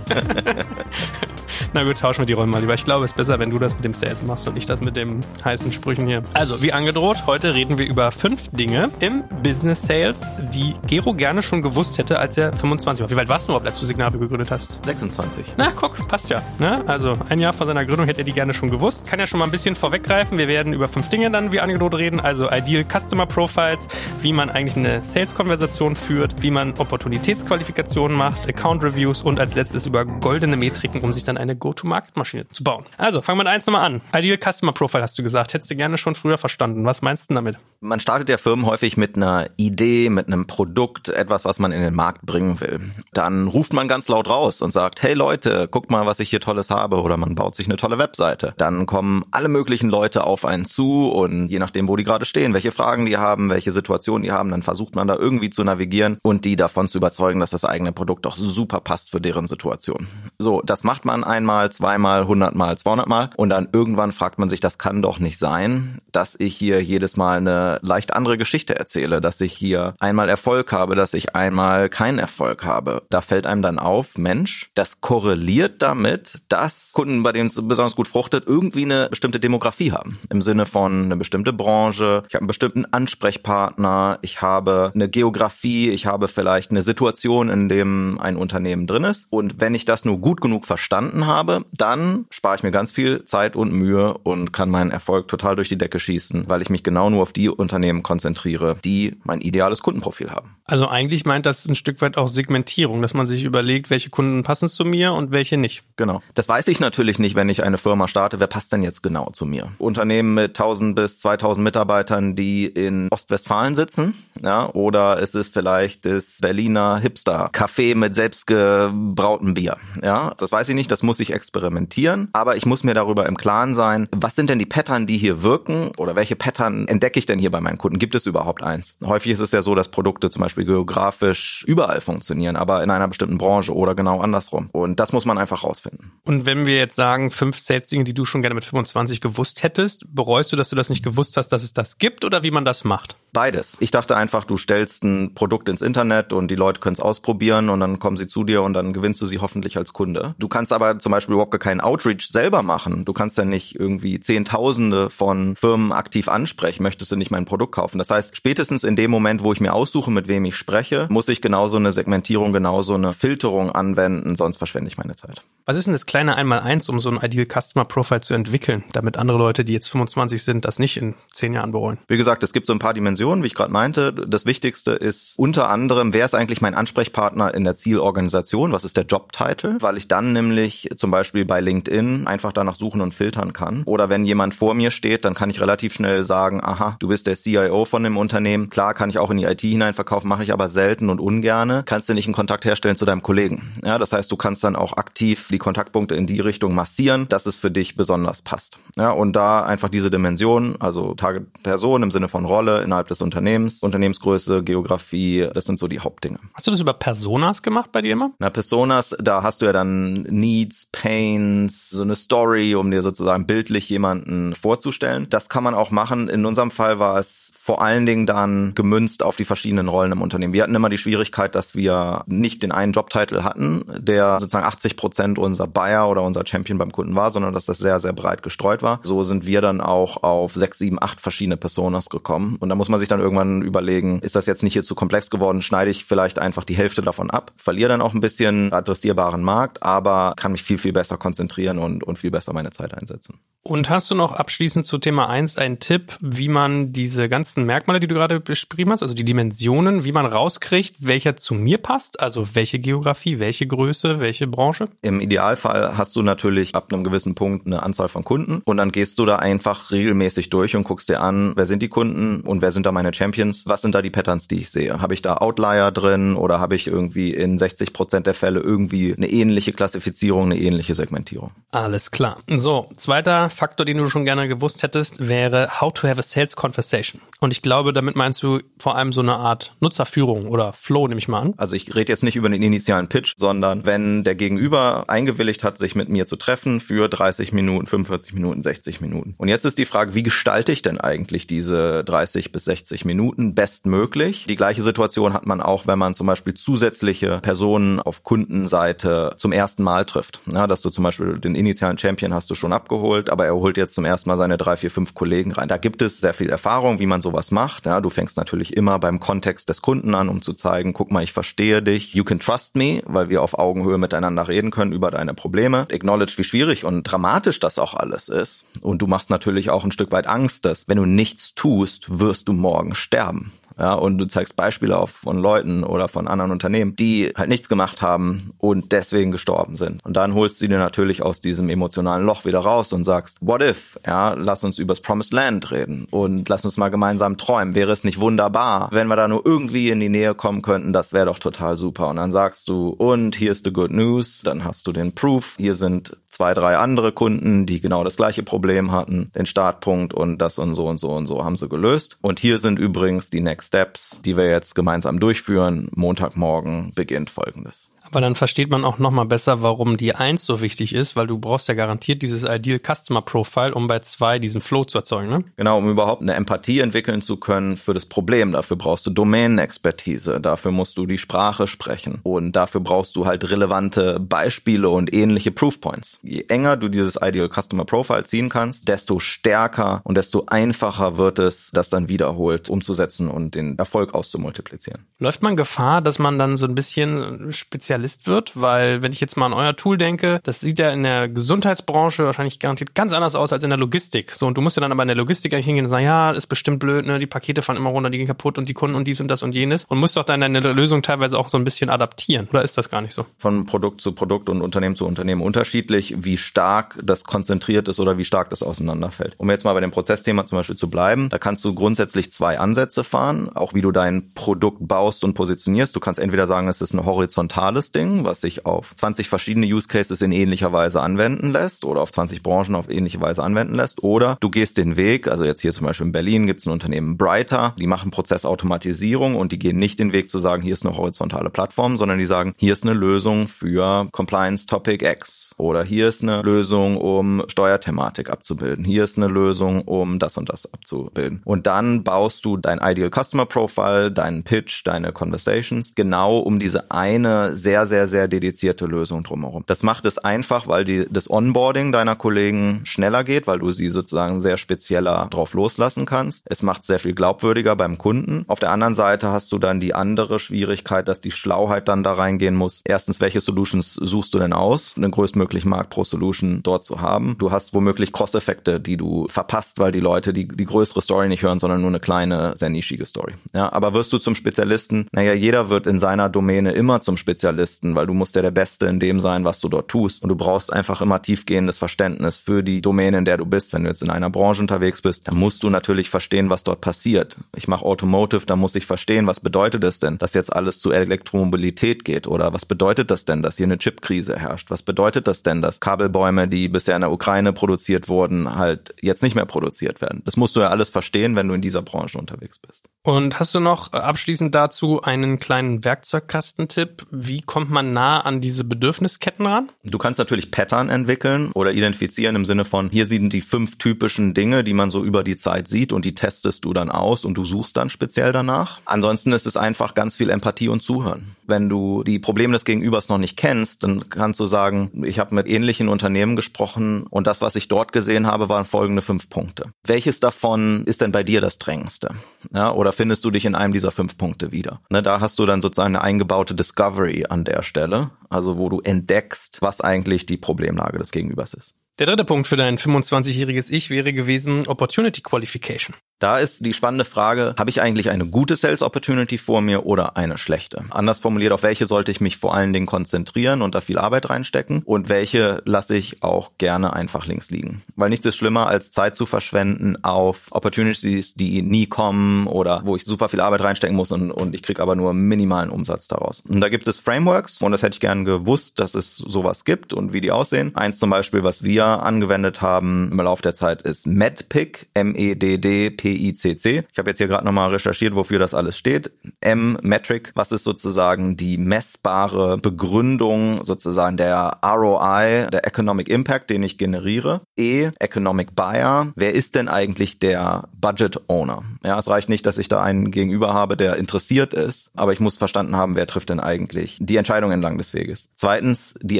Na 1.78 1.84
gut, 1.84 2.00
tauschen 2.00 2.22
wir 2.22 2.26
die 2.26 2.34
Rollen 2.34 2.50
mal 2.50 2.60
lieber. 2.60 2.74
Ich 2.74 2.86
glaube, 2.86 3.06
es 3.06 3.12
ist 3.12 3.18
besser, 3.18 3.38
wenn 3.38 3.52
du 3.52 3.60
das 3.60 3.76
mit 3.76 3.86
dem 3.86 3.94
Sales 3.94 4.24
machst 4.24 4.48
und 4.48 4.58
ich 4.58 4.66
das 4.66 4.82
mit 4.82 4.98
dem 4.98 5.20
heißen 5.46 5.72
Sprüchen 5.72 6.08
hier. 6.08 6.24
Also, 6.34 6.64
wie 6.64 6.74
angedroht, 6.74 7.28
heute 7.28 7.54
reden 7.54 7.78
wir 7.78 7.86
über 7.86 8.10
fünf 8.10 8.50
Dinge 8.50 8.90
im 9.00 9.24
Business 9.44 9.84
Sales, 9.84 10.32
die 10.56 10.74
Gero 10.88 11.14
gerne 11.14 11.44
schon 11.44 11.62
gewusst 11.62 12.00
hätte, 12.00 12.18
als 12.18 12.36
er 12.36 12.52
25 12.52 13.04
war. 13.04 13.12
Wie 13.12 13.16
weit 13.16 13.30
warst 13.30 13.48
du 13.48 13.52
überhaupt, 13.52 13.68
als 13.68 13.80
du 13.80 13.86
Signavio 13.86 14.20
gegründet 14.20 14.50
hast? 14.50 14.84
26. 14.84 15.54
Na, 15.58 15.72
guck, 15.72 16.08
passt 16.08 16.32
ja. 16.32 16.42
Ne? 16.58 16.84
Also, 16.88 17.14
ein 17.30 17.38
Jahr 17.38 17.54
vor 17.54 17.68
seiner 17.68 17.86
Gründung 17.86 18.08
hätte 18.08 18.22
er 18.22 18.26
die 18.26 18.34
gerne 18.34 18.56
schon 18.56 18.72
gewusst. 18.72 19.06
Kann 19.06 19.20
ja 19.20 19.28
schon 19.28 19.38
mal 19.38 19.46
ein 19.46 19.52
bisschen 19.52 19.76
vorweggreifen. 19.76 20.40
Wir 20.40 20.48
werden 20.48 20.74
über 20.74 20.88
fünf 20.88 21.10
Dinge 21.10 21.30
dann, 21.30 21.52
wie 21.52 21.60
angedroht, 21.60 21.94
reden. 21.94 22.20
Also, 22.20 22.50
Ideal 22.50 22.86
Customer 22.86 23.28
Profiles, 23.28 23.88
wie 24.24 24.34
man 24.34 24.50
eigentlich 24.50 24.78
eine 24.78 25.04
Sales-Konversation 25.04 25.96
führt, 25.96 26.42
wie 26.42 26.50
man 26.50 26.74
Opportunitätsqualifikationen 26.76 28.18
macht, 28.18 28.50
Account 28.50 28.84
Reviews 28.84 29.22
und 29.22 29.40
als 29.40 29.54
letztes 29.54 29.86
über 29.86 30.06
goldene 30.06 30.56
Metriken, 30.56 31.02
um 31.02 31.14
sich 31.14 31.24
dann 31.24 31.38
eine 31.38 31.56
Go-to-Market-Maschine 31.68 32.48
zu 32.48 32.64
bauen. 32.64 32.86
Also, 32.98 33.22
fangen 33.22 33.40
wir 33.40 33.44
mit 33.44 33.52
eins 33.52 33.66
nochmal 33.66 33.86
an. 33.86 34.02
Ideal 34.16 34.38
Customer 34.38 34.72
Profile 34.72 35.04
hast 35.04 35.20
du 35.20 35.24
gesagt. 35.24 35.54
Hättest 35.54 35.70
du 35.70 35.76
gerne 35.76 35.98
schon 35.98 36.16
früher 36.16 36.38
verstanden. 36.38 36.86
Was 36.86 37.02
meinst 37.02 37.30
du 37.30 37.34
damit? 37.34 37.58
Man 37.82 38.00
startet 38.00 38.30
ja 38.30 38.38
Firmen 38.38 38.66
häufig 38.66 38.96
mit 38.96 39.18
einer 39.18 39.48
Idee, 39.58 40.10
mit 40.10 40.28
einem 40.28 40.48
Produkt, 40.48 41.10
etwas, 41.10 41.46
was 41.46 41.60
man 41.60 41.72
in 41.72 41.82
den 41.82 41.94
Markt 41.94 42.26
bringen 42.26 42.60
will. 42.62 42.80
Dann 43.14 43.48
ruft 43.48 43.74
man 43.74 43.88
ganz 43.88 44.08
laut 44.08 44.30
raus 44.30 44.62
und 44.62 44.72
sagt, 44.72 45.04
hey 45.04 45.14
Leute, 45.14 45.68
guckt 45.68 45.92
mal, 45.92 46.06
was 46.06 46.20
ich 46.20 46.30
hier 46.30 46.40
Tolles 46.40 46.72
habe. 46.72 47.02
Oder 47.02 47.18
man 47.18 47.36
baut 47.36 47.56
sich 47.56 47.68
eine 47.68 47.76
tolle 47.76 47.98
Webseite. 47.98 48.54
Dann 48.58 48.86
kommen 48.86 49.26
alle 49.32 49.50
möglichen 49.50 49.90
Leute 49.90 50.24
auf 50.24 50.46
einen 50.46 50.66
zu 50.66 51.10
und 51.10 51.50
je 51.50 51.60
nachdem, 51.60 51.88
wo 51.88 51.98
die 51.98 52.04
gerade 52.04 52.26
stehen, 52.26 52.54
welche 52.54 52.72
Fragen 52.72 53.06
die 53.06 53.18
haben, 53.18 53.50
welche 53.50 53.72
Situationen 53.72 54.24
die 54.24 54.32
haben, 54.32 54.52
dann 54.52 54.64
versucht 54.64 54.96
man 54.96 55.08
da 55.08 55.16
irgendwie 55.16 55.50
zu 55.50 55.64
navigieren 55.64 56.18
und 56.24 56.46
die 56.46 56.56
davon 56.56 56.88
zu 56.88 56.98
überzeugen, 56.98 57.40
dass 57.40 57.52
das 57.52 57.66
eigene 57.66 57.92
Produkt 57.92 58.26
doch 58.26 58.38
super 58.38 58.80
passt 58.80 59.12
für 59.12 59.20
deren 59.20 59.48
Situation. 59.48 60.08
So, 60.40 60.62
das 60.66 60.84
macht 60.84 61.06
man 61.06 61.24
einmal, 61.24 61.47
zweimal, 61.72 62.28
hundertmal, 62.28 62.78
zweihundertmal 62.78 63.30
und 63.36 63.50
dann 63.50 63.70
irgendwann 63.72 64.12
fragt 64.12 64.40
man 64.40 64.50
sich, 64.50 64.60
das 64.60 64.78
kann 64.78 65.02
doch 65.02 65.20
nicht 65.20 65.38
sein, 65.38 66.00
dass 66.12 66.36
ich 66.40 66.56
hier 66.56 66.84
jedes 66.84 67.18
Mal 67.18 67.38
eine 67.38 67.80
leicht 67.82 68.14
andere 68.14 68.38
Geschichte 68.38 68.78
erzähle, 68.78 69.22
dass 69.22 69.42
ich 69.42 69.54
hier 69.54 69.96
einmal 70.00 70.30
Erfolg 70.30 70.72
habe, 70.72 70.96
dass 70.96 71.14
ich 71.14 71.36
einmal 71.36 71.90
keinen 71.90 72.20
Erfolg 72.20 72.66
habe. 72.66 73.04
Da 73.10 73.22
fällt 73.22 73.46
einem 73.46 73.62
dann 73.62 73.80
auf, 73.80 74.18
Mensch, 74.18 74.70
das 74.76 75.02
korreliert 75.02 75.82
damit, 75.82 76.40
dass 76.50 76.92
Kunden, 76.94 77.24
bei 77.24 77.32
denen 77.32 77.48
es 77.48 77.68
besonders 77.68 77.96
gut 77.96 78.08
fruchtet, 78.08 78.46
irgendwie 78.48 78.84
eine 78.84 79.08
bestimmte 79.10 79.40
Demografie 79.40 79.92
haben. 79.92 80.20
Im 80.30 80.42
Sinne 80.42 80.66
von 80.66 81.06
eine 81.06 81.18
bestimmte 81.18 81.54
Branche, 81.54 82.24
ich 82.28 82.36
habe 82.36 82.42
einen 82.42 82.48
bestimmten 82.48 82.86
Ansprechpartner, 82.86 84.20
ich 84.22 84.42
habe 84.42 84.92
eine 84.94 85.10
Geografie, 85.10 85.90
ich 85.90 86.06
habe 86.06 86.28
vielleicht 86.28 86.72
eine 86.72 86.82
Situation, 86.82 87.50
in 87.50 87.70
dem 87.70 88.20
ein 88.20 88.36
Unternehmen 88.36 88.88
drin 88.88 89.04
ist. 89.04 89.28
Und 89.30 89.60
wenn 89.62 89.76
ich 89.76 89.86
das 89.86 90.06
nur 90.06 90.20
gut 90.20 90.42
genug 90.42 90.66
verstanden 90.66 91.28
habe, 91.28 91.37
dann 91.72 92.26
spare 92.30 92.56
ich 92.56 92.64
mir 92.64 92.72
ganz 92.72 92.92
viel 92.92 93.26
Zeit 93.26 93.56
und 93.56 93.74
Mühe 93.74 94.18
und 94.24 94.54
kann 94.54 94.70
meinen 94.70 94.92
Erfolg 94.92 95.28
total 95.28 95.56
durch 95.56 95.70
die 95.70 95.78
Decke 95.78 96.00
schießen, 96.00 96.46
weil 96.48 96.62
ich 96.62 96.70
mich 96.70 96.84
genau 96.84 97.10
nur 97.10 97.22
auf 97.22 97.34
die 97.34 97.50
Unternehmen 97.50 98.04
konzentriere, 98.04 98.78
die 98.84 99.18
mein 99.24 99.42
ideales 99.42 99.82
Kundenprofil 99.82 100.32
haben. 100.32 100.56
Also 100.66 100.88
eigentlich 100.88 101.26
meint 101.26 101.46
das 101.46 101.66
ein 101.66 101.76
Stück 101.76 102.02
weit 102.02 102.18
auch 102.18 102.28
Segmentierung, 102.28 103.02
dass 103.02 103.14
man 103.14 103.28
sich 103.28 103.44
überlegt, 103.44 103.90
welche 103.90 104.10
Kunden 104.10 104.44
passen 104.44 104.68
zu 104.68 104.84
mir 104.84 105.14
und 105.14 105.32
welche 105.32 105.58
nicht. 105.58 105.84
Genau. 105.96 106.22
Das 106.34 106.50
weiß 106.50 106.68
ich 106.68 106.80
natürlich 106.80 107.20
nicht, 107.20 107.36
wenn 107.36 107.50
ich 107.50 107.64
eine 107.64 107.78
Firma 107.78 108.08
starte. 108.08 108.40
Wer 108.40 108.48
passt 108.48 108.74
denn 108.74 108.84
jetzt 108.84 109.02
genau 109.02 109.30
zu 109.32 109.46
mir? 109.46 109.70
Unternehmen 109.78 110.34
mit 110.34 110.60
1000 110.60 110.96
bis 110.96 111.20
2000 111.20 111.64
Mitarbeitern, 111.64 112.36
die 112.36 112.66
in 112.66 113.08
Ostwestfalen 113.12 113.76
sitzen, 113.76 114.14
ja, 114.44 114.70
oder 114.74 115.20
ist 115.20 115.36
es 115.36 115.48
vielleicht 115.48 116.06
das 116.06 116.40
Berliner 116.42 116.98
Hipster 116.98 117.50
Café 117.52 117.96
mit 117.96 118.16
selbstgebrautem 118.16 119.54
Bier, 119.54 119.78
ja? 120.04 120.34
Das 120.38 120.52
weiß 120.52 120.70
ich 120.70 120.76
nicht, 120.76 120.92
das 120.92 121.04
muss 121.04 121.20
ich 121.20 121.27
experimentieren, 121.34 122.30
aber 122.34 122.56
ich 122.56 122.66
muss 122.66 122.84
mir 122.84 122.94
darüber 122.94 123.26
im 123.26 123.38
Klaren 123.38 123.74
sein, 123.74 124.08
was 124.12 124.36
sind 124.36 124.50
denn 124.50 124.60
die 124.60 124.66
Pattern, 124.66 125.08
die 125.08 125.18
hier 125.18 125.44
wirken 125.44 125.92
oder 125.98 126.16
welche 126.16 126.36
Pattern 126.36 126.88
entdecke 126.88 127.20
ich 127.20 127.26
denn 127.26 127.40
hier 127.40 127.52
bei 127.52 127.62
meinen 127.62 127.78
Kunden? 127.78 128.00
Gibt 128.00 128.16
es 128.16 128.26
überhaupt 128.26 128.64
eins? 128.64 128.98
Häufig 129.04 129.32
ist 129.32 129.40
es 129.40 129.52
ja 129.52 129.62
so, 129.62 129.76
dass 129.76 129.90
Produkte 129.90 130.30
zum 130.30 130.42
Beispiel 130.42 130.66
geografisch 130.66 131.64
überall 131.68 132.02
funktionieren, 132.02 132.56
aber 132.56 132.84
in 132.84 132.92
einer 132.92 133.08
bestimmten 133.08 133.38
Branche 133.38 133.74
oder 133.74 133.96
genau 133.96 134.22
andersrum. 134.22 134.70
Und 134.72 135.00
das 135.00 135.14
muss 135.14 135.26
man 135.26 135.38
einfach 135.38 135.64
rausfinden. 135.64 136.12
Und 136.24 136.46
wenn 136.46 136.66
wir 136.66 136.78
jetzt 136.78 136.96
sagen, 136.96 137.32
fünf 137.32 137.60
Sales-Dinge, 137.60 138.04
die 138.04 138.14
du 138.14 138.26
schon 138.26 138.42
gerne 138.42 138.56
mit 138.56 138.66
25 138.66 139.22
gewusst 139.22 139.64
hättest, 139.64 140.06
bereust 140.14 140.52
du, 140.52 140.56
dass 140.56 140.70
du 140.70 140.76
das 140.76 140.90
nicht 140.90 141.04
gewusst 141.04 141.38
hast, 141.38 141.50
dass 141.50 141.64
es 141.64 141.74
das 141.74 141.98
gibt 141.98 142.26
oder 142.26 142.44
wie 142.44 142.52
man 142.52 142.66
das 142.66 142.84
macht? 142.84 143.16
Beides. 143.34 143.78
Ich 143.80 143.92
dachte 143.92 144.16
einfach, 144.18 144.46
du 144.46 144.58
stellst 144.58 145.04
ein 145.04 145.34
Produkt 145.36 145.70
ins 145.70 145.82
Internet 145.82 146.34
und 146.34 146.50
die 146.50 146.56
Leute 146.56 146.80
können 146.80 146.94
es 146.94 147.00
ausprobieren 147.00 147.70
und 147.70 147.80
dann 147.80 148.00
kommen 148.00 148.18
sie 148.18 148.28
zu 148.28 148.44
dir 148.44 148.64
und 148.64 148.74
dann 148.74 148.94
gewinnst 148.94 149.22
du 149.22 149.26
sie 149.26 149.40
hoffentlich 149.40 149.78
als 149.78 149.94
Kunde. 149.94 150.36
Du 150.40 150.48
kannst 150.48 150.74
aber 150.74 151.00
zum 151.00 151.12
Beispiel 151.12 151.17
überhaupt 151.26 151.60
keinen 151.60 151.82
Outreach 151.82 152.28
selber 152.28 152.64
machen. 152.64 153.06
Du 153.06 153.14
kannst 153.14 153.38
ja 153.38 153.46
nicht 153.46 153.80
irgendwie 153.80 154.20
Zehntausende 154.20 155.10
von 155.10 155.56
Firmen 155.56 155.92
aktiv 155.92 156.28
ansprechen. 156.28 156.84
Möchtest 156.84 157.12
du 157.12 157.16
nicht 157.16 157.32
mein 157.32 157.46
Produkt 157.46 157.74
kaufen? 157.74 157.98
Das 157.98 158.10
heißt, 158.10 158.36
spätestens 158.36 158.84
in 158.84 158.96
dem 158.96 159.12
Moment, 159.12 159.44
wo 159.44 159.54
ich 159.54 159.60
mir 159.60 159.74
aussuche, 159.74 160.12
mit 160.12 160.28
wem 160.28 160.46
ich 160.46 160.56
spreche, 160.56 161.08
muss 161.10 161.28
ich 161.30 161.42
genauso 161.42 161.78
eine 161.78 161.92
Segmentierung, 161.92 162.54
genauso 162.54 162.94
eine 162.94 163.14
Filterung 163.14 163.72
anwenden, 163.72 164.36
sonst 164.36 164.58
verschwende 164.58 164.88
ich 164.90 164.98
meine 164.98 165.16
Zeit. 165.16 165.42
Was 165.66 165.76
ist 165.76 165.86
denn 165.86 165.94
das 165.94 166.06
kleine 166.06 166.38
Einmaleins, 166.38 166.88
um 166.88 167.00
so 167.00 167.10
ein 167.10 167.18
Ideal 167.18 167.46
Customer 167.46 167.84
Profile 167.84 168.22
zu 168.22 168.34
entwickeln, 168.34 168.86
damit 168.94 169.18
andere 169.18 169.38
Leute, 169.38 169.66
die 169.66 169.74
jetzt 169.74 169.90
25 169.90 170.42
sind, 170.42 170.64
das 170.64 170.80
nicht 170.80 170.96
in 170.96 171.16
zehn 171.34 171.54
Jahren 171.54 171.72
bereuen? 171.72 171.98
Wie 172.08 172.16
gesagt, 172.16 172.42
es 172.44 172.54
gibt 172.54 172.68
so 172.68 172.74
ein 172.74 172.80
paar 172.80 172.94
Dimensionen, 172.94 173.44
wie 173.44 173.48
ich 173.48 173.54
gerade 173.54 173.74
meinte. 173.74 174.14
Das 174.14 174.46
Wichtigste 174.46 174.92
ist 174.92 175.38
unter 175.38 175.70
anderem, 175.70 176.14
wer 176.14 176.24
ist 176.24 176.36
eigentlich 176.36 176.62
mein 176.62 176.74
Ansprechpartner 176.74 177.54
in 177.54 177.66
der 177.66 177.76
Zielorganisation? 177.76 178.72
Was 178.72 178.86
ist 178.86 178.96
der 178.96 179.06
Jobtitel? 179.06 179.78
Weil 179.82 179.98
ich 179.98 180.08
dann 180.08 180.32
nämlich 180.32 180.90
zum 180.96 181.07
Beispiel 181.12 181.46
bei 181.46 181.62
LinkedIn 181.62 182.28
einfach 182.28 182.52
danach 182.54 182.76
suchen 182.76 183.02
und 183.02 183.14
filtern 183.14 183.54
kann. 183.54 183.84
Oder 183.86 184.10
wenn 184.10 184.26
jemand 184.26 184.54
vor 184.54 184.74
mir 184.74 184.92
steht, 184.92 185.26
dann 185.26 185.34
kann 185.34 185.50
ich 185.50 185.62
relativ 185.62 185.94
schnell 185.94 186.24
sagen, 186.24 186.62
aha, 186.64 186.98
du 187.00 187.08
bist 187.08 187.28
der 187.28 187.36
CIO 187.36 187.86
von 187.86 188.04
dem 188.04 188.18
Unternehmen. 188.18 188.70
Klar 188.70 188.94
kann 188.94 189.10
ich 189.10 189.18
auch 189.20 189.30
in 189.30 189.38
die 189.38 189.46
IT 189.46 189.62
hineinverkaufen, 189.62 190.30
mache 190.30 190.44
ich 190.44 190.54
aber 190.54 190.68
selten 190.68 191.10
und 191.10 191.20
ungerne. 191.20 191.84
Kannst 191.86 192.10
du 192.10 192.14
nicht 192.14 192.28
einen 192.28 192.34
Kontakt 192.34 192.66
herstellen 192.66 192.96
zu 192.96 193.06
deinem 193.06 193.22
Kollegen. 193.22 193.74
Ja, 193.84 193.98
das 193.98 194.14
heißt, 194.14 194.32
du 194.32 194.38
kannst 194.38 194.64
dann 194.64 194.76
auch 194.76 194.98
aktiv 194.98 195.48
die 195.50 195.58
Kontaktpunkte 195.58 196.16
in 196.16 196.28
die 196.28 196.40
Richtung 196.40 196.76
massieren, 196.76 197.28
dass 197.30 197.46
es 197.46 197.56
für 197.56 197.72
dich 197.72 197.96
besonders 197.96 198.42
passt. 198.42 198.80
Ja, 198.98 199.12
und 199.12 199.36
da 199.36 199.64
einfach 199.64 199.90
diese 199.90 200.12
Dimension, 200.12 200.76
also 200.80 201.14
Target 201.14 201.52
Person 201.64 202.04
im 202.04 202.12
Sinne 202.12 202.28
von 202.28 202.46
Rolle 202.46 202.82
innerhalb 202.82 203.08
des 203.08 203.22
Unternehmens, 203.22 203.84
Unternehmensgröße, 203.84 204.64
Geografie, 204.64 205.50
das 205.54 205.66
sind 205.66 205.80
so 205.80 205.88
die 205.88 206.00
Hauptdinge. 206.00 206.40
Hast 206.54 206.68
du 206.68 206.72
das 206.72 206.82
über 206.82 206.94
Personas 206.94 207.62
gemacht 207.62 207.92
bei 207.92 208.02
dir 208.02 208.14
immer? 208.14 208.32
Na, 208.40 208.50
Personas, 208.50 209.16
da 209.20 209.44
hast 209.44 209.62
du 209.62 209.66
ja 209.66 209.74
dann 209.74 210.24
Needs, 210.24 210.90
Pains, 211.02 211.92
so 211.92 212.02
eine 212.02 212.16
Story, 212.16 212.74
um 212.74 212.90
dir 212.90 213.04
sozusagen 213.04 213.46
bildlich 213.46 213.88
jemanden 213.88 214.56
vorzustellen. 214.56 215.28
Das 215.30 215.48
kann 215.48 215.64
man 215.64 215.76
auch 215.76 215.92
machen. 215.92 216.28
In 216.28 216.44
unserem 216.44 216.72
Fall 216.72 216.98
war 216.98 217.20
es 217.20 217.52
vor 217.56 217.84
allen 217.84 218.08
Dingen 218.08 218.26
dann 218.26 218.74
gemünzt 218.74 219.22
auf 219.22 219.36
die 219.36 219.46
verschiedenen 219.46 219.90
Rollen 219.90 220.12
im 220.12 220.24
Unternehmen. 220.24 220.54
Wir 220.54 220.64
hatten 220.64 220.74
immer 220.74 220.90
die 220.90 220.98
Schwierigkeit, 220.98 221.54
dass 221.54 221.76
wir 221.76 222.24
nicht 222.26 222.64
den 222.64 222.72
einen 222.72 222.94
Jobtitel 222.94 223.44
hatten, 223.44 223.86
der 223.96 224.40
sozusagen 224.40 224.66
80 224.66 224.98
Prozent 224.98 225.38
unser 225.38 225.68
Buyer 225.68 226.10
oder 226.10 226.24
unser 226.24 226.48
Champion 226.48 226.80
beim 226.80 226.92
Kunden 226.92 227.14
war, 227.14 227.30
sondern 227.30 227.54
dass 227.54 227.68
das 227.68 227.78
sehr, 227.78 228.00
sehr 228.00 228.14
breit 228.14 228.42
gestreut 228.42 228.82
war. 228.82 229.00
So 229.04 229.22
sind 229.22 229.46
wir 229.46 229.62
dann 229.62 229.82
auch 229.82 230.24
auf 230.24 230.56
sechs, 230.56 230.80
sieben, 230.80 230.98
acht 231.00 231.22
verschiedene 231.22 231.58
Personas 231.58 232.10
gekommen. 232.10 232.58
Und 232.60 232.70
da 232.70 232.76
muss 232.76 232.90
man 232.90 233.00
sich 233.00 233.08
dann 233.08 233.20
irgendwann 233.20 233.62
überlegen, 233.62 234.20
ist 234.22 234.36
das 234.36 234.48
jetzt 234.48 234.64
nicht 234.64 234.74
hier 234.74 234.84
zu 234.84 234.96
komplex 234.96 235.30
geworden? 235.30 235.62
Schneide 235.62 235.92
ich 235.92 236.06
vielleicht 236.06 236.40
einfach 236.40 236.64
die 236.64 236.76
Hälfte 236.76 237.04
davon 237.04 237.30
ab, 237.30 237.52
verliere 237.56 237.90
dann 237.90 238.02
auch 238.02 238.16
ein 238.16 238.20
bisschen 238.20 238.74
adressierbaren 238.74 239.44
Markt, 239.44 239.84
aber 239.84 240.34
kann 240.36 240.54
mich 240.54 240.64
viel, 240.64 240.80
viel 240.80 240.87
viel 240.88 240.94
besser 240.94 241.18
konzentrieren 241.18 241.80
und, 241.80 242.02
und 242.02 242.18
viel 242.18 242.32
besser 242.32 242.54
meine 242.54 242.70
Zeit 242.70 242.94
einsetzen. 242.94 243.40
Und 243.62 243.90
hast 243.90 244.10
du 244.10 244.16
noch 244.16 244.32
abschließend 244.32 244.86
zu 244.86 244.98
Thema 244.98 245.28
1 245.28 245.58
einen 245.58 245.80
Tipp, 245.80 246.18
wie 246.22 246.48
man 246.48 246.94
diese 246.94 247.28
ganzen 247.28 247.66
Merkmale, 247.66 248.00
die 248.00 248.08
du 248.08 248.16
gerade 248.16 248.40
beschrieben 248.40 248.94
hast, 248.94 249.04
also 249.04 249.14
die 249.14 249.26
Dimensionen, 249.26 250.06
wie 250.06 250.14
man 250.14 250.26
rauskriegt, 250.26 250.96
welcher 251.00 251.36
zu 251.36 251.54
mir 251.54 251.78
passt? 251.78 252.22
Also 252.22 252.56
welche 252.56 252.80
Geografie, 252.80 253.40
welche 253.40 253.68
Größe, 253.68 254.22
welche 254.22 254.48
Branche? 254.48 254.88
Im 255.02 255.20
Idealfall 255.20 255.98
hast 255.98 256.16
du 256.16 256.22
natürlich 256.22 256.76
ab 256.76 256.94
einem 256.94 257.04
gewissen 257.04 257.36
Punkt 257.36 257.68
eine 257.68 257.84
Anzahl 257.84 258.08
von 258.08 258.24
Kunden 258.24 258.62
und 258.64 258.78
dann 258.78 258.94
gehst 258.94 259.20
du 259.20 259.26
da 259.26 259.36
einfach 259.36 259.92
regelmäßig 259.92 260.50
durch 260.50 260.78
und 260.78 260.86
guckst 260.86 261.10
dir 261.10 261.20
an, 261.20 261.52
wer 261.58 261.66
sind 261.66 261.84
die 261.84 261.90
Kunden 261.90 262.40
und 262.40 262.62
wer 262.62 262.72
sind 262.72 262.86
da 262.86 262.94
meine 262.94 263.14
Champions? 263.14 263.66
Was 263.68 263.82
sind 263.82 263.94
da 263.94 264.02
die 264.02 264.12
Patterns, 264.12 264.48
die 264.48 264.60
ich 264.60 264.70
sehe? 264.70 265.02
Habe 265.02 265.14
ich 265.14 265.22
da 265.22 265.38
Outlier 265.38 265.92
drin 265.92 266.38
oder 266.38 266.62
habe 266.62 266.76
ich 266.76 266.88
irgendwie 266.88 267.34
in 267.34 267.58
60 267.58 267.92
Prozent 267.92 268.28
der 268.28 268.34
Fälle 268.34 268.62
irgendwie 268.62 269.14
eine 269.14 269.30
ähnliche 269.30 269.74
Klassifizierung, 269.74 270.46
eine 270.46 270.58
ähnliche 270.58 270.77
Segmentierung? 270.96 271.52
Alles 271.72 272.12
klar. 272.12 272.38
So, 272.48 272.90
zweiter 272.96 273.50
Faktor, 273.50 273.86
den 273.86 273.98
du 273.98 274.08
schon 274.08 274.26
gerne 274.26 274.48
gewusst 274.48 274.84
hättest, 274.84 275.28
wäre 275.28 275.82
How 275.82 275.92
to 275.94 276.08
have 276.08 276.20
a 276.20 276.24
Sales 276.24 276.56
Conversation. 276.56 277.22
Und 277.40 277.52
ich 277.52 277.62
glaube, 277.62 277.94
damit 277.94 278.16
meinst 278.16 278.42
du 278.44 278.60
vor 278.78 278.96
allem 278.96 279.12
so 279.12 279.22
eine 279.22 279.36
Art 279.36 279.76
Nutzerführung 279.80 280.48
oder 280.48 280.74
Flow, 280.74 281.08
nehme 281.08 281.20
ich 281.20 281.28
mal 281.28 281.40
an. 281.40 281.54
Also 281.58 281.76
ich 281.76 281.94
rede 281.94 282.12
jetzt 282.12 282.24
nicht 282.24 282.36
über 282.36 282.50
den 282.50 282.62
initialen 282.62 283.08
Pitch, 283.08 283.34
sondern 283.38 283.86
wenn 283.86 284.24
der 284.24 284.36
Gegenüber 284.36 285.06
eingewilligt 285.08 285.64
hat, 285.64 285.78
sich 285.78 285.96
mit 285.96 286.10
mir 286.10 286.26
zu 286.26 286.36
treffen 286.36 286.80
für 286.80 287.08
30 287.08 287.54
Minuten, 287.54 287.88
45 287.88 288.34
Minuten, 288.34 288.62
60 288.64 289.02
Minuten. 289.02 289.36
Und 289.38 289.48
jetzt 289.48 289.66
ist 289.66 289.78
die 289.78 289.86
Frage, 289.86 290.16
wie 290.16 290.24
gestalte 290.24 290.72
ich 290.72 290.82
denn 290.82 291.00
eigentlich 291.00 291.48
diese 291.48 292.04
30 292.04 292.52
bis 292.52 292.66
60 292.66 293.06
Minuten 293.06 293.56
bestmöglich? 293.56 294.46
Die 294.48 294.56
gleiche 294.56 294.82
Situation 294.82 295.34
hat 295.34 295.46
man 295.46 295.62
auch, 295.62 295.88
wenn 295.88 296.00
man 296.00 296.14
zum 296.14 296.28
Beispiel 296.28 296.54
zusätzliche 296.54 297.40
Personen 297.40 298.00
auf 298.00 298.24
Kundenseite 298.24 299.36
zum 299.38 299.52
ersten 299.52 299.84
Mal 299.84 300.06
trifft. 300.06 300.42
Ja, 300.58 300.66
dass 300.66 300.82
du 300.82 300.90
zum 300.90 301.04
Beispiel 301.04 301.38
den 301.38 301.54
initialen 301.54 302.00
Champion 302.00 302.34
hast 302.34 302.50
du 302.50 302.56
schon 302.56 302.74
abgeholt, 302.74 303.30
aber 303.30 303.46
er 303.46 303.54
holt 303.54 303.78
jetzt 303.78 303.94
zum 303.94 304.06
ersten 304.06 304.28
Mal 304.28 304.38
seine 304.38 304.58
drei, 304.58 304.76
vier, 304.76 304.90
fünf 304.90 305.14
Kollegen 305.14 305.52
rein. 305.52 305.68
Da 305.68 305.78
gibt 305.78 306.02
es 306.02 306.20
sehr 306.20 306.34
viel 306.34 306.50
Erfahrung, 306.50 306.98
wie 306.98 307.06
man 307.06 307.22
sowas 307.22 307.52
macht. 307.52 307.86
Ja, 307.86 308.02
du 308.02 308.10
fängst 308.10 308.38
natürlich 308.38 308.76
immer 308.76 308.98
beim 308.98 309.20
Kontext 309.20 309.70
des 309.70 309.84
Kunden 309.84 310.16
an, 310.16 310.30
um 310.30 310.42
zu 310.42 310.54
zeigen, 310.54 310.94
guck 310.94 311.12
mal, 311.12 311.24
ich 311.24 311.32
verstehe 311.32 311.84
dich. 311.84 312.16
You 312.16 312.24
can 312.24 312.40
trust 312.40 312.76
me, 312.76 313.04
weil 313.06 313.30
wir 313.30 313.44
auf 313.44 313.60
Augenhöhe 313.60 314.00
miteinander 314.00 314.48
reden 314.48 314.72
können 314.72 314.94
über 314.94 315.12
deine 315.12 315.36
Probleme. 315.36 315.86
Acknowledge, 315.92 316.34
wie 316.38 316.44
schwierig 316.44 316.86
und 316.86 317.04
dramatisch 317.04 317.60
das 317.60 317.78
auch 317.78 317.94
alles 317.94 318.28
ist. 318.28 318.66
Und 318.82 319.04
du 319.04 319.06
machst 319.06 319.30
natürlich 319.30 319.70
auch 319.70 319.84
ein 319.84 319.92
Stück 319.92 320.12
weit 320.12 320.26
Angst, 320.26 320.66
dass 320.66 320.88
wenn 320.88 320.98
du 320.98 321.06
nichts 321.06 321.54
tust, 321.54 322.20
wirst 322.20 322.48
du 322.48 322.54
morgen 322.54 322.96
sterben 322.96 323.52
ja, 323.78 323.94
und 323.94 324.18
du 324.18 324.26
zeigst 324.26 324.56
Beispiele 324.56 324.98
auf 324.98 325.12
von 325.12 325.38
Leuten 325.38 325.84
oder 325.84 326.08
von 326.08 326.28
anderen 326.28 326.52
Unternehmen, 326.52 326.96
die 326.96 327.32
halt 327.36 327.50
nichts 327.50 327.70
gemacht 327.70 328.02
haben 328.02 328.52
und 328.58 328.92
deswegen 328.92 329.32
gestorben 329.32 329.76
sind. 329.76 330.04
Und 330.04 330.18
dann 330.18 330.34
holst 330.34 330.62
du 330.62 330.68
dir 330.68 330.80
natürlich 330.80 331.22
aus 331.22 331.42
diesem 331.42 331.70
emotionalen 331.70 332.26
Loch 332.26 332.46
wieder 332.46 332.60
raus 332.60 332.92
und 332.94 333.04
sagst, 333.04 333.38
what 333.42 333.62
if? 333.62 334.00
Ja, 334.06 334.34
lass 334.34 334.64
uns 334.64 334.80
übers 334.80 335.02
Promised 335.02 335.34
Land 335.34 335.72
reden 335.72 336.08
und 336.10 336.50
lass 336.50 336.66
uns 336.66 336.78
mal 336.78 336.90
gemeinsam 336.90 337.38
träumen. 337.38 337.76
Wäre 337.76 337.92
es 337.92 338.04
nicht 338.04 338.20
wunderbar, 338.20 338.90
wenn 338.92 339.08
wir 339.08 339.16
da 339.16 339.28
nur 339.28 339.46
irgendwie 339.46 339.90
in 339.90 340.00
die 340.00 340.10
Nähe 340.10 340.34
kommen 340.34 340.62
könnten? 340.62 340.94
Das 340.94 341.14
wäre 341.14 341.28
doch 341.28 341.40
total 341.40 341.78
super. 341.78 342.08
Und 342.08 342.16
dann 342.16 342.32
sagst 342.32 342.68
du, 342.70 342.90
und 342.90 343.36
hier 343.36 343.52
ist 343.52 343.66
the 343.66 343.74
good 343.74 343.92
news. 343.92 344.42
Dann 344.44 344.64
hast 344.64 344.88
du 344.88 344.92
den 344.92 345.14
Proof. 345.14 345.56
Hier 345.58 345.76
sind 345.76 346.18
zwei, 346.26 346.54
drei 346.54 346.78
andere 346.78 347.12
Kunden, 347.12 347.66
die 347.66 347.82
genau 347.82 348.04
das 348.04 348.18
gleiche 348.18 348.44
Problem 348.44 348.92
hatten, 348.92 349.32
den 349.36 349.46
Startpunkt 349.46 350.14
und 350.14 350.40
das 350.40 350.58
und 350.60 350.76
so 350.76 350.88
und 350.88 351.00
so 351.00 351.12
und 351.12 351.28
so 351.28 351.44
haben 351.44 351.56
sie 351.56 351.70
gelöst. 351.70 352.18
Und 352.22 352.40
hier 352.40 352.60
sind 352.60 352.80
übrigens 352.80 353.30
die 353.30 353.42
Next 353.42 353.67
Steps, 353.68 354.22
die 354.24 354.38
wir 354.38 354.50
jetzt 354.50 354.76
gemeinsam 354.76 355.20
durchführen. 355.20 355.90
Montagmorgen 355.94 356.94
beginnt 356.96 357.30
Folgendes. 357.30 357.92
Aber 358.12 358.22
dann 358.22 358.36
versteht 358.36 358.70
man 358.70 358.86
auch 358.86 359.00
nochmal 359.00 359.26
besser, 359.26 359.62
warum 359.62 359.98
die 359.98 360.16
Eins 360.16 360.46
so 360.46 360.62
wichtig 360.62 360.94
ist, 360.94 361.16
weil 361.16 361.28
du 361.28 361.38
brauchst 361.38 361.68
ja 361.68 361.74
garantiert 361.74 362.22
dieses 362.22 362.44
Ideal 362.44 362.80
Customer 362.80 363.22
Profile, 363.22 363.74
um 363.74 363.88
bei 363.88 364.00
zwei 364.00 364.40
diesen 364.40 364.62
Flow 364.62 364.84
zu 364.84 364.98
erzeugen, 364.98 365.30
ne? 365.30 365.44
Genau, 365.58 365.78
um 365.78 365.90
überhaupt 365.90 366.22
eine 366.22 366.34
Empathie 366.34 366.80
entwickeln 366.80 367.22
zu 367.22 367.38
können 367.38 367.78
für 367.78 367.94
das 367.94 368.06
Problem. 368.06 368.52
Dafür 368.52 368.78
brauchst 368.78 369.06
du 369.06 369.12
Domänenexpertise, 369.12 370.40
dafür 370.40 370.72
musst 370.72 370.98
du 370.98 371.06
die 371.06 371.18
Sprache 371.18 371.68
sprechen 371.68 372.20
und 372.24 372.54
dafür 372.54 372.82
brauchst 372.82 373.16
du 373.16 373.26
halt 373.26 373.50
relevante 373.50 374.20
Beispiele 374.20 374.90
und 374.90 375.14
ähnliche 375.14 375.52
Proofpoints. 375.52 376.20
Je 376.24 376.46
enger 376.48 376.78
du 376.78 376.88
dieses 376.88 377.18
Ideal 377.22 377.50
Customer 377.50 377.86
Profile 377.86 378.24
ziehen 378.24 378.50
kannst, 378.50 378.88
desto 378.88 379.20
stärker 379.20 380.02
und 380.04 380.16
desto 380.16 380.46
einfacher 380.48 381.18
wird 381.18 381.40
es, 381.40 381.72
das 381.74 381.90
dann 381.90 382.10
wiederholt 382.10 382.70
umzusetzen 382.70 383.28
und 383.28 383.56
den 383.56 383.78
Erfolg 383.78 384.14
auszumultiplizieren. 384.14 385.06
Läuft 385.20 385.44
man 385.44 385.56
Gefahr, 385.56 386.02
dass 386.02 386.20
man 386.20 386.40
dann 386.40 386.58
so 386.58 386.66
ein 386.66 386.76
bisschen 386.76 387.52
speziell 387.52 387.97
Spezialist 387.98 388.28
wird, 388.28 388.52
weil 388.56 389.02
wenn 389.02 389.12
ich 389.12 389.20
jetzt 389.20 389.38
mal 389.38 389.48
an 389.48 389.54
euer 389.54 389.76
Tool 389.76 389.98
denke, 389.98 390.40
das 390.44 390.60
sieht 390.60 390.80
ja 390.80 390.92
in 390.92 391.04
der 391.04 391.28
Gesundheitsbranche 391.28 392.26
wahrscheinlich 392.26 392.60
garantiert 392.60 392.94
ganz 392.96 393.14
anders 393.14 393.36
aus 393.36 393.52
als 393.52 393.64
in 393.64 393.70
der 393.70 393.80
Logistik. 393.80 394.32
So, 394.32 394.46
und 394.48 394.58
du 394.58 394.62
musst 394.62 394.78
ja 394.78 394.82
dann 394.82 394.92
aber 394.92 395.02
in 395.02 395.08
der 395.08 395.18
Logistik 395.18 395.54
eigentlich 395.54 395.66
hingehen 395.66 395.86
und 395.86 395.90
sagen, 395.90 396.06
ja, 396.06 396.32
ist 396.32 396.48
bestimmt 396.48 396.80
blöd, 396.80 397.06
ne, 397.06 397.20
die 397.20 397.26
Pakete 397.26 397.62
fahren 397.62 397.78
immer 397.78 397.90
runter, 397.90 398.10
die 398.10 398.18
gehen 398.18 398.28
kaputt 398.28 398.58
und 398.58 398.70
die 398.70 398.74
Kunden 398.74 398.96
und 398.96 399.08
dies 399.08 399.20
und 399.20 399.30
das 399.30 399.44
und 399.44 399.56
jenes 399.56 399.86
und 399.86 399.98
musst 399.98 400.16
doch 400.16 400.24
dann 400.24 400.42
deine 400.42 400.60
Lösung 400.60 401.02
teilweise 401.02 401.38
auch 401.38 401.50
so 401.50 401.58
ein 401.58 401.64
bisschen 401.64 401.90
adaptieren. 401.90 402.48
Oder 402.50 402.62
ist 402.62 402.78
das 402.78 402.90
gar 402.90 403.02
nicht 403.02 403.14
so? 403.14 403.26
Von 403.38 403.66
Produkt 403.66 404.02
zu 404.02 404.12
Produkt 404.12 404.50
und 404.50 404.62
Unternehmen 404.62 404.96
zu 404.96 405.06
Unternehmen 405.06 405.42
unterschiedlich, 405.42 406.16
wie 406.18 406.38
stark 406.38 407.00
das 407.04 407.24
konzentriert 407.24 407.88
ist 407.88 408.00
oder 408.00 408.18
wie 408.18 408.24
stark 408.24 408.50
das 408.50 408.64
auseinanderfällt. 408.64 409.36
Um 409.38 409.50
jetzt 409.50 409.64
mal 409.64 409.74
bei 409.74 409.82
dem 409.82 409.92
Prozessthema 409.92 410.46
zum 410.46 410.60
Beispiel 410.60 410.76
zu 410.76 410.90
bleiben, 410.90 411.30
da 411.30 411.40
kannst 411.40 411.66
du 411.66 411.74
grundsätzlich 411.74 412.32
zwei 412.32 412.60
Ansätze 412.60 413.04
fahren, 413.04 413.50
auch 413.54 413.74
wie 413.74 413.82
du 413.82 413.92
dein 413.92 414.34
Produkt 414.34 414.88
baust 414.88 415.24
und 415.24 415.34
positionierst. 415.34 415.96
Du 415.96 416.00
kannst 416.00 416.20
entweder 416.20 416.48
sagen, 416.48 416.68
es 416.68 416.82
ist 416.82 416.94
ein 416.94 417.06
horizontales 417.06 417.87
Ding, 417.92 418.26
was 418.26 418.42
sich 418.42 418.66
auf 418.66 418.96
20 418.96 419.30
verschiedene 419.30 419.66
Use 419.66 419.88
Cases 419.88 420.22
in 420.22 420.32
ähnlicher 420.32 420.72
Weise 420.72 421.02
anwenden 421.02 421.52
lässt 421.52 421.86
oder 421.86 422.02
auf 422.02 422.12
20 422.12 422.44
Branchen 422.44 422.76
auf 422.76 422.90
ähnliche 422.90 423.22
Weise 423.22 423.44
anwenden 423.44 423.76
lässt. 423.76 424.04
Oder 424.04 424.38
du 424.40 424.50
gehst 424.50 424.78
den 424.78 424.98
Weg, 424.98 425.28
also 425.28 425.46
jetzt 425.46 425.62
hier 425.62 425.72
zum 425.72 425.86
Beispiel 425.86 426.08
in 426.08 426.12
Berlin 426.12 426.48
gibt 426.48 426.62
es 426.62 426.68
ein 426.68 426.72
Unternehmen 426.72 427.18
Brighter, 427.18 427.76
die 427.80 427.88
machen 427.88 428.12
Prozessautomatisierung 428.12 429.36
und 429.36 429.52
die 429.52 429.60
gehen 429.60 429.78
nicht 429.78 430.00
den 430.00 430.14
Weg 430.14 430.30
zu 430.30 430.40
sagen, 430.40 430.62
hier 430.62 430.74
ist 430.74 430.86
eine 430.86 430.98
horizontale 430.98 431.50
Plattform, 431.50 431.98
sondern 431.98 432.18
die 432.18 432.26
sagen, 432.26 432.54
hier 432.58 432.74
ist 432.74 432.84
eine 432.84 432.94
Lösung 432.94 433.48
für 433.48 434.08
Compliance 434.12 434.66
Topic 434.66 435.06
X 435.06 435.54
oder 435.58 435.84
hier 435.84 436.08
ist 436.08 436.24
eine 436.24 436.42
Lösung, 436.42 436.98
um 436.98 437.44
Steuerthematik 437.48 438.30
abzubilden. 438.30 438.84
Hier 438.84 439.04
ist 439.04 439.18
eine 439.18 439.28
Lösung, 439.28 439.82
um 439.82 440.20
das 440.20 440.38
und 440.38 440.50
das 440.50 440.72
abzubilden. 440.74 441.42
Und 441.46 441.68
dann 441.68 442.04
baust 442.04 442.46
du 442.46 442.58
dein 442.58 442.80
Ideal 442.80 443.10
Customer 443.12 443.46
Profile, 443.46 444.12
deinen 444.12 444.44
Pitch, 444.44 444.86
deine 444.86 445.12
Conversations 445.12 445.96
genau 445.96 446.38
um 446.38 446.60
diese 446.60 446.92
eine 446.92 447.56
sehr, 447.56 447.77
sehr, 447.86 448.08
sehr 448.08 448.28
dedizierte 448.28 448.86
Lösung 448.86 449.24
drumherum. 449.24 449.64
Das 449.68 449.84
macht 449.84 450.06
es 450.06 450.18
einfach, 450.18 450.68
weil 450.68 450.86
die, 450.86 451.06
das 451.10 451.30
Onboarding 451.30 451.92
deiner 451.92 452.16
Kollegen 452.16 452.82
schneller 452.84 453.24
geht, 453.24 453.48
weil 453.48 453.60
du 453.60 453.72
sie 453.72 453.90
sozusagen 453.90 454.40
sehr 454.40 454.58
spezieller 454.58 455.28
drauf 455.30 455.54
loslassen 455.54 456.06
kannst. 456.06 456.44
Es 456.46 456.62
macht 456.62 456.84
sehr 456.84 457.00
viel 457.00 457.14
glaubwürdiger 457.14 457.76
beim 457.76 457.98
Kunden. 457.98 458.46
Auf 458.48 458.60
der 458.60 458.72
anderen 458.72 458.96
Seite 458.96 459.30
hast 459.30 459.52
du 459.52 459.60
dann 459.60 459.80
die 459.80 459.94
andere 459.94 460.40
Schwierigkeit, 460.40 461.08
dass 461.08 461.22
die 461.22 461.32
Schlauheit 461.32 461.88
dann 461.88 462.04
da 462.04 462.14
reingehen 462.14 462.56
muss. 462.56 462.82
Erstens, 462.86 463.20
welche 463.22 463.40
Solutions 463.40 463.94
suchst 463.94 464.34
du 464.34 464.40
denn 464.40 464.54
aus, 464.54 464.94
den 464.96 465.12
größtmöglichen 465.12 465.70
Markt 465.70 465.90
pro 465.90 466.04
Solution 466.04 466.62
dort 466.64 466.84
zu 466.84 467.02
haben? 467.02 467.36
Du 467.38 467.52
hast 467.52 467.74
womöglich 467.74 468.12
Cross-Effekte, 468.12 468.80
die 468.80 468.98
du 468.98 469.28
verpasst, 469.28 469.80
weil 469.80 469.92
die 469.92 470.00
Leute 470.00 470.34
die, 470.34 470.48
die 470.48 470.66
größere 470.66 471.02
Story 471.02 471.28
nicht 471.28 471.44
hören, 471.44 471.60
sondern 471.60 471.82
nur 471.82 471.90
eine 471.90 472.00
kleine, 472.00 472.54
sehr 472.56 472.70
nischige 472.70 473.06
Story. 473.06 473.34
Ja, 473.54 473.72
aber 473.72 473.94
wirst 473.94 474.14
du 474.14 474.18
zum 474.18 474.36
Spezialisten? 474.36 475.08
Naja, 475.12 475.34
jeder 475.34 475.70
wird 475.70 475.88
in 475.88 476.00
seiner 476.00 476.30
Domäne 476.30 476.72
immer 476.74 477.02
zum 477.02 477.18
Spezialisten, 477.18 477.67
weil 477.96 478.08
du 478.08 478.14
musst 478.14 478.36
ja 478.36 478.42
der 478.42 478.52
Beste 478.52 478.88
in 478.88 479.00
dem 479.00 479.20
sein, 479.20 479.44
was 479.44 479.60
du 479.60 479.70
dort 479.70 479.90
tust. 479.90 480.24
Und 480.24 480.30
du 480.30 480.36
brauchst 480.36 480.72
einfach 480.72 481.02
immer 481.02 481.22
tiefgehendes 481.22 481.78
Verständnis 481.78 482.38
für 482.38 482.64
die 482.64 482.82
Domäne, 482.82 483.18
in 483.18 483.26
der 483.26 483.38
du 483.38 483.46
bist. 483.46 483.74
Wenn 483.74 483.84
du 483.84 483.90
jetzt 483.90 484.02
in 484.02 484.10
einer 484.10 484.30
Branche 484.30 484.62
unterwegs 484.62 485.02
bist, 485.02 485.28
dann 485.28 485.38
musst 485.38 485.64
du 485.64 485.70
natürlich 485.70 486.10
verstehen, 486.10 486.50
was 486.50 486.64
dort 486.64 486.82
passiert. 486.82 487.38
Ich 487.56 487.68
mache 487.68 487.86
Automotive, 487.86 488.46
da 488.46 488.56
muss 488.56 488.76
ich 488.76 488.86
verstehen, 488.86 489.28
was 489.28 489.40
bedeutet 489.40 489.84
es 489.84 490.00
denn, 490.00 490.18
dass 490.18 490.34
jetzt 490.34 490.54
alles 490.54 490.80
zu 490.80 490.92
Elektromobilität 490.92 492.06
geht? 492.06 492.28
Oder 492.28 492.54
was 492.54 492.66
bedeutet 492.66 493.12
das 493.12 493.26
denn, 493.26 493.44
dass 493.44 493.58
hier 493.58 493.66
eine 493.66 493.78
Chipkrise 493.78 494.38
herrscht? 494.38 494.72
Was 494.72 494.82
bedeutet 494.82 495.28
das 495.28 495.44
denn, 495.44 495.62
dass 495.62 495.80
Kabelbäume, 495.80 496.48
die 496.48 496.68
bisher 496.68 496.96
in 496.96 497.02
der 497.02 497.12
Ukraine 497.12 497.54
produziert 497.54 498.10
wurden, 498.10 498.56
halt 498.56 498.96
jetzt 499.02 499.24
nicht 499.24 499.36
mehr 499.36 499.46
produziert 499.46 500.02
werden? 500.02 500.22
Das 500.26 500.38
musst 500.38 500.56
du 500.56 500.62
ja 500.62 500.70
alles 500.70 500.90
verstehen, 500.90 501.36
wenn 501.36 501.48
du 501.48 501.54
in 501.54 501.62
dieser 501.62 501.82
Branche 501.82 502.18
unterwegs 502.18 502.60
bist. 502.60 502.90
Und 503.08 503.40
hast 503.40 503.56
du 503.56 503.62
noch 503.62 503.94
abschließend 503.94 504.54
dazu 504.54 505.02
einen 505.02 505.40
kleinen 505.40 505.86
Werkzeugkastentipp? 505.86 507.08
Wie 507.10 507.42
kommt 507.42 507.70
man 507.70 507.94
nah 507.94 508.20
an 508.20 508.42
diese 508.42 508.66
Bedürfnisketten 508.66 509.46
ran? 509.46 509.72
Du 509.86 509.98
kannst 509.98 510.20
natürlich 510.20 510.52
Pattern 510.52 510.90
entwickeln 510.90 511.54
oder 511.54 511.72
identifizieren 511.72 512.36
im 512.36 512.44
Sinne 512.44 512.66
von, 512.66 512.90
hier 512.90 513.06
sind 513.06 513.32
die 513.32 513.40
fünf 513.40 513.78
typischen 513.78 514.34
Dinge, 514.34 514.66
die 514.66 514.74
man 514.74 514.92
so 514.92 515.06
über 515.06 515.24
die 515.24 515.38
Zeit 515.38 515.70
sieht 515.70 515.94
und 515.94 516.04
die 516.04 516.16
testest 516.16 516.66
du 516.66 516.74
dann 516.74 516.92
aus 516.92 517.24
und 517.24 517.36
du 517.36 517.46
suchst 517.46 517.78
dann 517.78 517.90
speziell 517.90 518.34
danach. 518.34 518.82
Ansonsten 518.84 519.32
ist 519.32 519.48
es 519.48 519.56
einfach 519.56 519.94
ganz 519.94 520.18
viel 520.18 520.30
Empathie 520.30 520.68
und 520.68 520.84
Zuhören. 520.84 521.34
Wenn 521.46 521.70
du 521.70 522.04
die 522.04 522.20
Probleme 522.20 522.52
des 522.52 522.66
Gegenübers 522.66 523.08
noch 523.08 523.20
nicht 523.20 523.38
kennst, 523.38 523.84
dann 523.86 524.10
kannst 524.10 524.38
du 524.42 524.46
sagen, 524.48 525.06
ich 525.06 525.18
habe 525.18 525.34
mit 525.34 525.48
ähnlichen 525.48 525.88
Unternehmen 525.88 526.36
gesprochen 526.36 527.08
und 527.10 527.26
das, 527.26 527.40
was 527.40 527.56
ich 527.56 527.70
dort 527.70 527.94
gesehen 527.94 528.28
habe, 528.28 528.50
waren 528.50 528.66
folgende 528.66 529.02
fünf 529.02 529.30
Punkte. 529.30 529.72
Welches 529.86 530.20
davon 530.20 530.84
ist 530.84 531.00
denn 531.00 531.14
bei 531.14 531.24
dir 531.24 531.40
das 531.40 531.58
drängendste? 531.58 532.10
Ja, 532.54 532.74
oder 532.74 532.97
findest 532.98 533.24
du 533.24 533.32
dich 533.32 533.46
in 533.46 533.56
einem 533.56 533.74
dieser 533.74 533.92
fünf 533.92 534.18
Punkte 534.18 534.52
wieder. 534.52 534.82
Ne, 534.90 535.02
da 535.02 535.22
hast 535.22 535.40
du 535.40 535.46
dann 535.46 535.62
sozusagen 535.62 535.96
eine 535.96 536.04
eingebaute 536.04 536.56
Discovery 536.56 537.26
an 537.30 537.46
der 537.46 537.62
Stelle, 537.62 538.10
also 538.30 538.58
wo 538.58 538.68
du 538.68 538.82
entdeckst, 538.82 539.62
was 539.62 539.80
eigentlich 539.80 540.26
die 540.26 540.38
Problemlage 540.38 540.98
des 540.98 541.12
Gegenübers 541.12 541.54
ist. 541.54 541.76
Der 542.00 542.06
dritte 542.06 542.26
Punkt 542.26 542.48
für 542.48 542.58
dein 542.58 542.78
25-jähriges 542.78 543.72
Ich 543.72 543.90
wäre 543.90 544.14
gewesen 544.14 544.68
Opportunity 544.68 545.22
Qualification. 545.22 545.96
Da 546.20 546.38
ist 546.38 546.66
die 546.66 546.74
spannende 546.74 547.06
Frage, 547.06 547.54
habe 547.60 547.70
ich 547.70 547.80
eigentlich 547.80 548.10
eine 548.10 548.26
gute 548.26 548.56
Sales 548.56 548.82
Opportunity 548.82 549.38
vor 549.38 549.62
mir 549.62 549.86
oder 549.86 550.18
eine 550.18 550.40
schlechte? 550.40 550.84
Anders 550.90 551.20
formuliert, 551.20 551.52
auf 551.52 551.62
welche 551.62 551.86
sollte 551.86 552.12
ich 552.12 552.22
mich 552.22 552.38
vor 552.38 552.56
allen 552.56 552.74
Dingen 552.74 552.88
konzentrieren 552.88 553.62
und 553.62 553.76
da 553.76 553.82
viel 553.82 554.00
Arbeit 554.00 554.32
reinstecken 554.32 554.82
und 554.84 555.10
welche 555.10 555.62
lasse 555.66 555.96
ich 555.96 556.24
auch 556.24 556.52
gerne 556.58 556.94
einfach 556.94 557.28
links 557.28 557.52
liegen? 557.52 557.84
Weil 557.96 558.10
nichts 558.10 558.26
ist 558.26 558.36
schlimmer, 558.36 558.66
als 558.66 558.90
Zeit 558.90 559.16
zu 559.16 559.28
verschwenden 559.28 560.04
auf 560.04 560.48
Opportunities, 560.50 561.36
die 561.36 561.62
nie 561.62 561.86
kommen 561.86 562.48
oder 562.48 562.82
wo 562.84 562.96
ich 562.96 563.06
super 563.06 563.30
viel 563.30 563.40
Arbeit 563.40 563.62
reinstecken 563.62 563.96
muss 563.96 564.12
und, 564.12 564.32
und 564.32 564.56
ich 564.56 564.64
kriege 564.64 564.82
aber 564.82 564.96
nur 564.96 565.14
minimalen 565.14 565.70
Umsatz 565.70 566.08
daraus. 566.08 566.42
Und 566.50 566.62
da 566.62 566.70
gibt 566.70 566.88
es 566.88 566.98
Frameworks 566.98 567.62
und 567.62 567.72
das 567.72 567.84
hätte 567.84 567.96
ich 567.96 568.00
gern 568.00 568.26
gewusst, 568.26 568.80
dass 568.80 568.96
es 568.96 569.18
sowas 569.18 569.66
gibt 569.66 569.94
und 569.94 570.14
wie 570.14 570.22
die 570.22 570.32
aussehen. 570.32 570.76
Eins 570.76 570.98
zum 570.98 571.12
Beispiel, 571.12 571.44
was 571.44 571.64
wir 571.64 571.86
angewendet 571.86 572.64
haben 572.64 573.12
im 573.12 573.18
Laufe 573.18 573.44
der 573.44 573.54
Zeit 573.54 573.84
ist 573.84 574.08
MedPick, 574.08 574.88
M-E-D-D-P 574.96 576.07
PICC. 576.08 576.86
Ich 576.92 576.98
habe 576.98 577.10
jetzt 577.10 577.18
hier 577.18 577.28
gerade 577.28 577.46
nochmal 577.46 577.70
recherchiert, 577.70 578.16
wofür 578.16 578.40
das 578.40 578.54
alles 578.54 578.78
steht. 578.78 579.12
M, 579.42 579.78
Metric, 579.82 580.32
was 580.36 580.52
ist 580.52 580.64
sozusagen 580.64 581.36
die 581.36 581.58
messbare 581.58 582.58
Begründung 582.58 583.64
sozusagen 583.64 584.18
der 584.18 584.60
ROI, 584.64 585.48
der 585.52 585.66
Economic 585.66 586.08
Impact, 586.08 586.50
den 586.50 586.64
ich 586.64 586.78
generiere. 586.78 587.42
E, 587.58 587.90
Economic 588.00 588.56
Buyer, 588.56 589.12
wer 589.16 589.34
ist 589.34 589.56
denn 589.56 589.68
eigentlich 589.68 590.20
der 590.20 590.70
Budget 590.80 591.20
Owner? 591.28 591.64
Ja, 591.84 592.00
es 592.00 592.08
reicht 592.08 592.30
nicht, 592.30 592.46
dass 592.46 592.58
ich 592.58 592.68
da 592.68 592.82
einen 592.82 593.12
gegenüber 593.12 593.54
habe, 593.54 593.76
der 593.76 593.98
interessiert 593.98 594.54
ist, 594.54 594.92
aber 594.96 595.14
ich 595.14 595.20
muss 595.20 595.38
verstanden 595.38 595.76
haben, 595.76 595.96
wer 595.96 596.08
trifft 596.08 596.30
denn 596.30 596.40
eigentlich 596.40 596.98
die 597.00 597.18
Entscheidung 597.18 597.52
entlang 597.52 597.78
des 597.78 597.94
Weges. 597.94 598.30
Zweitens, 598.36 598.96
die 599.02 599.20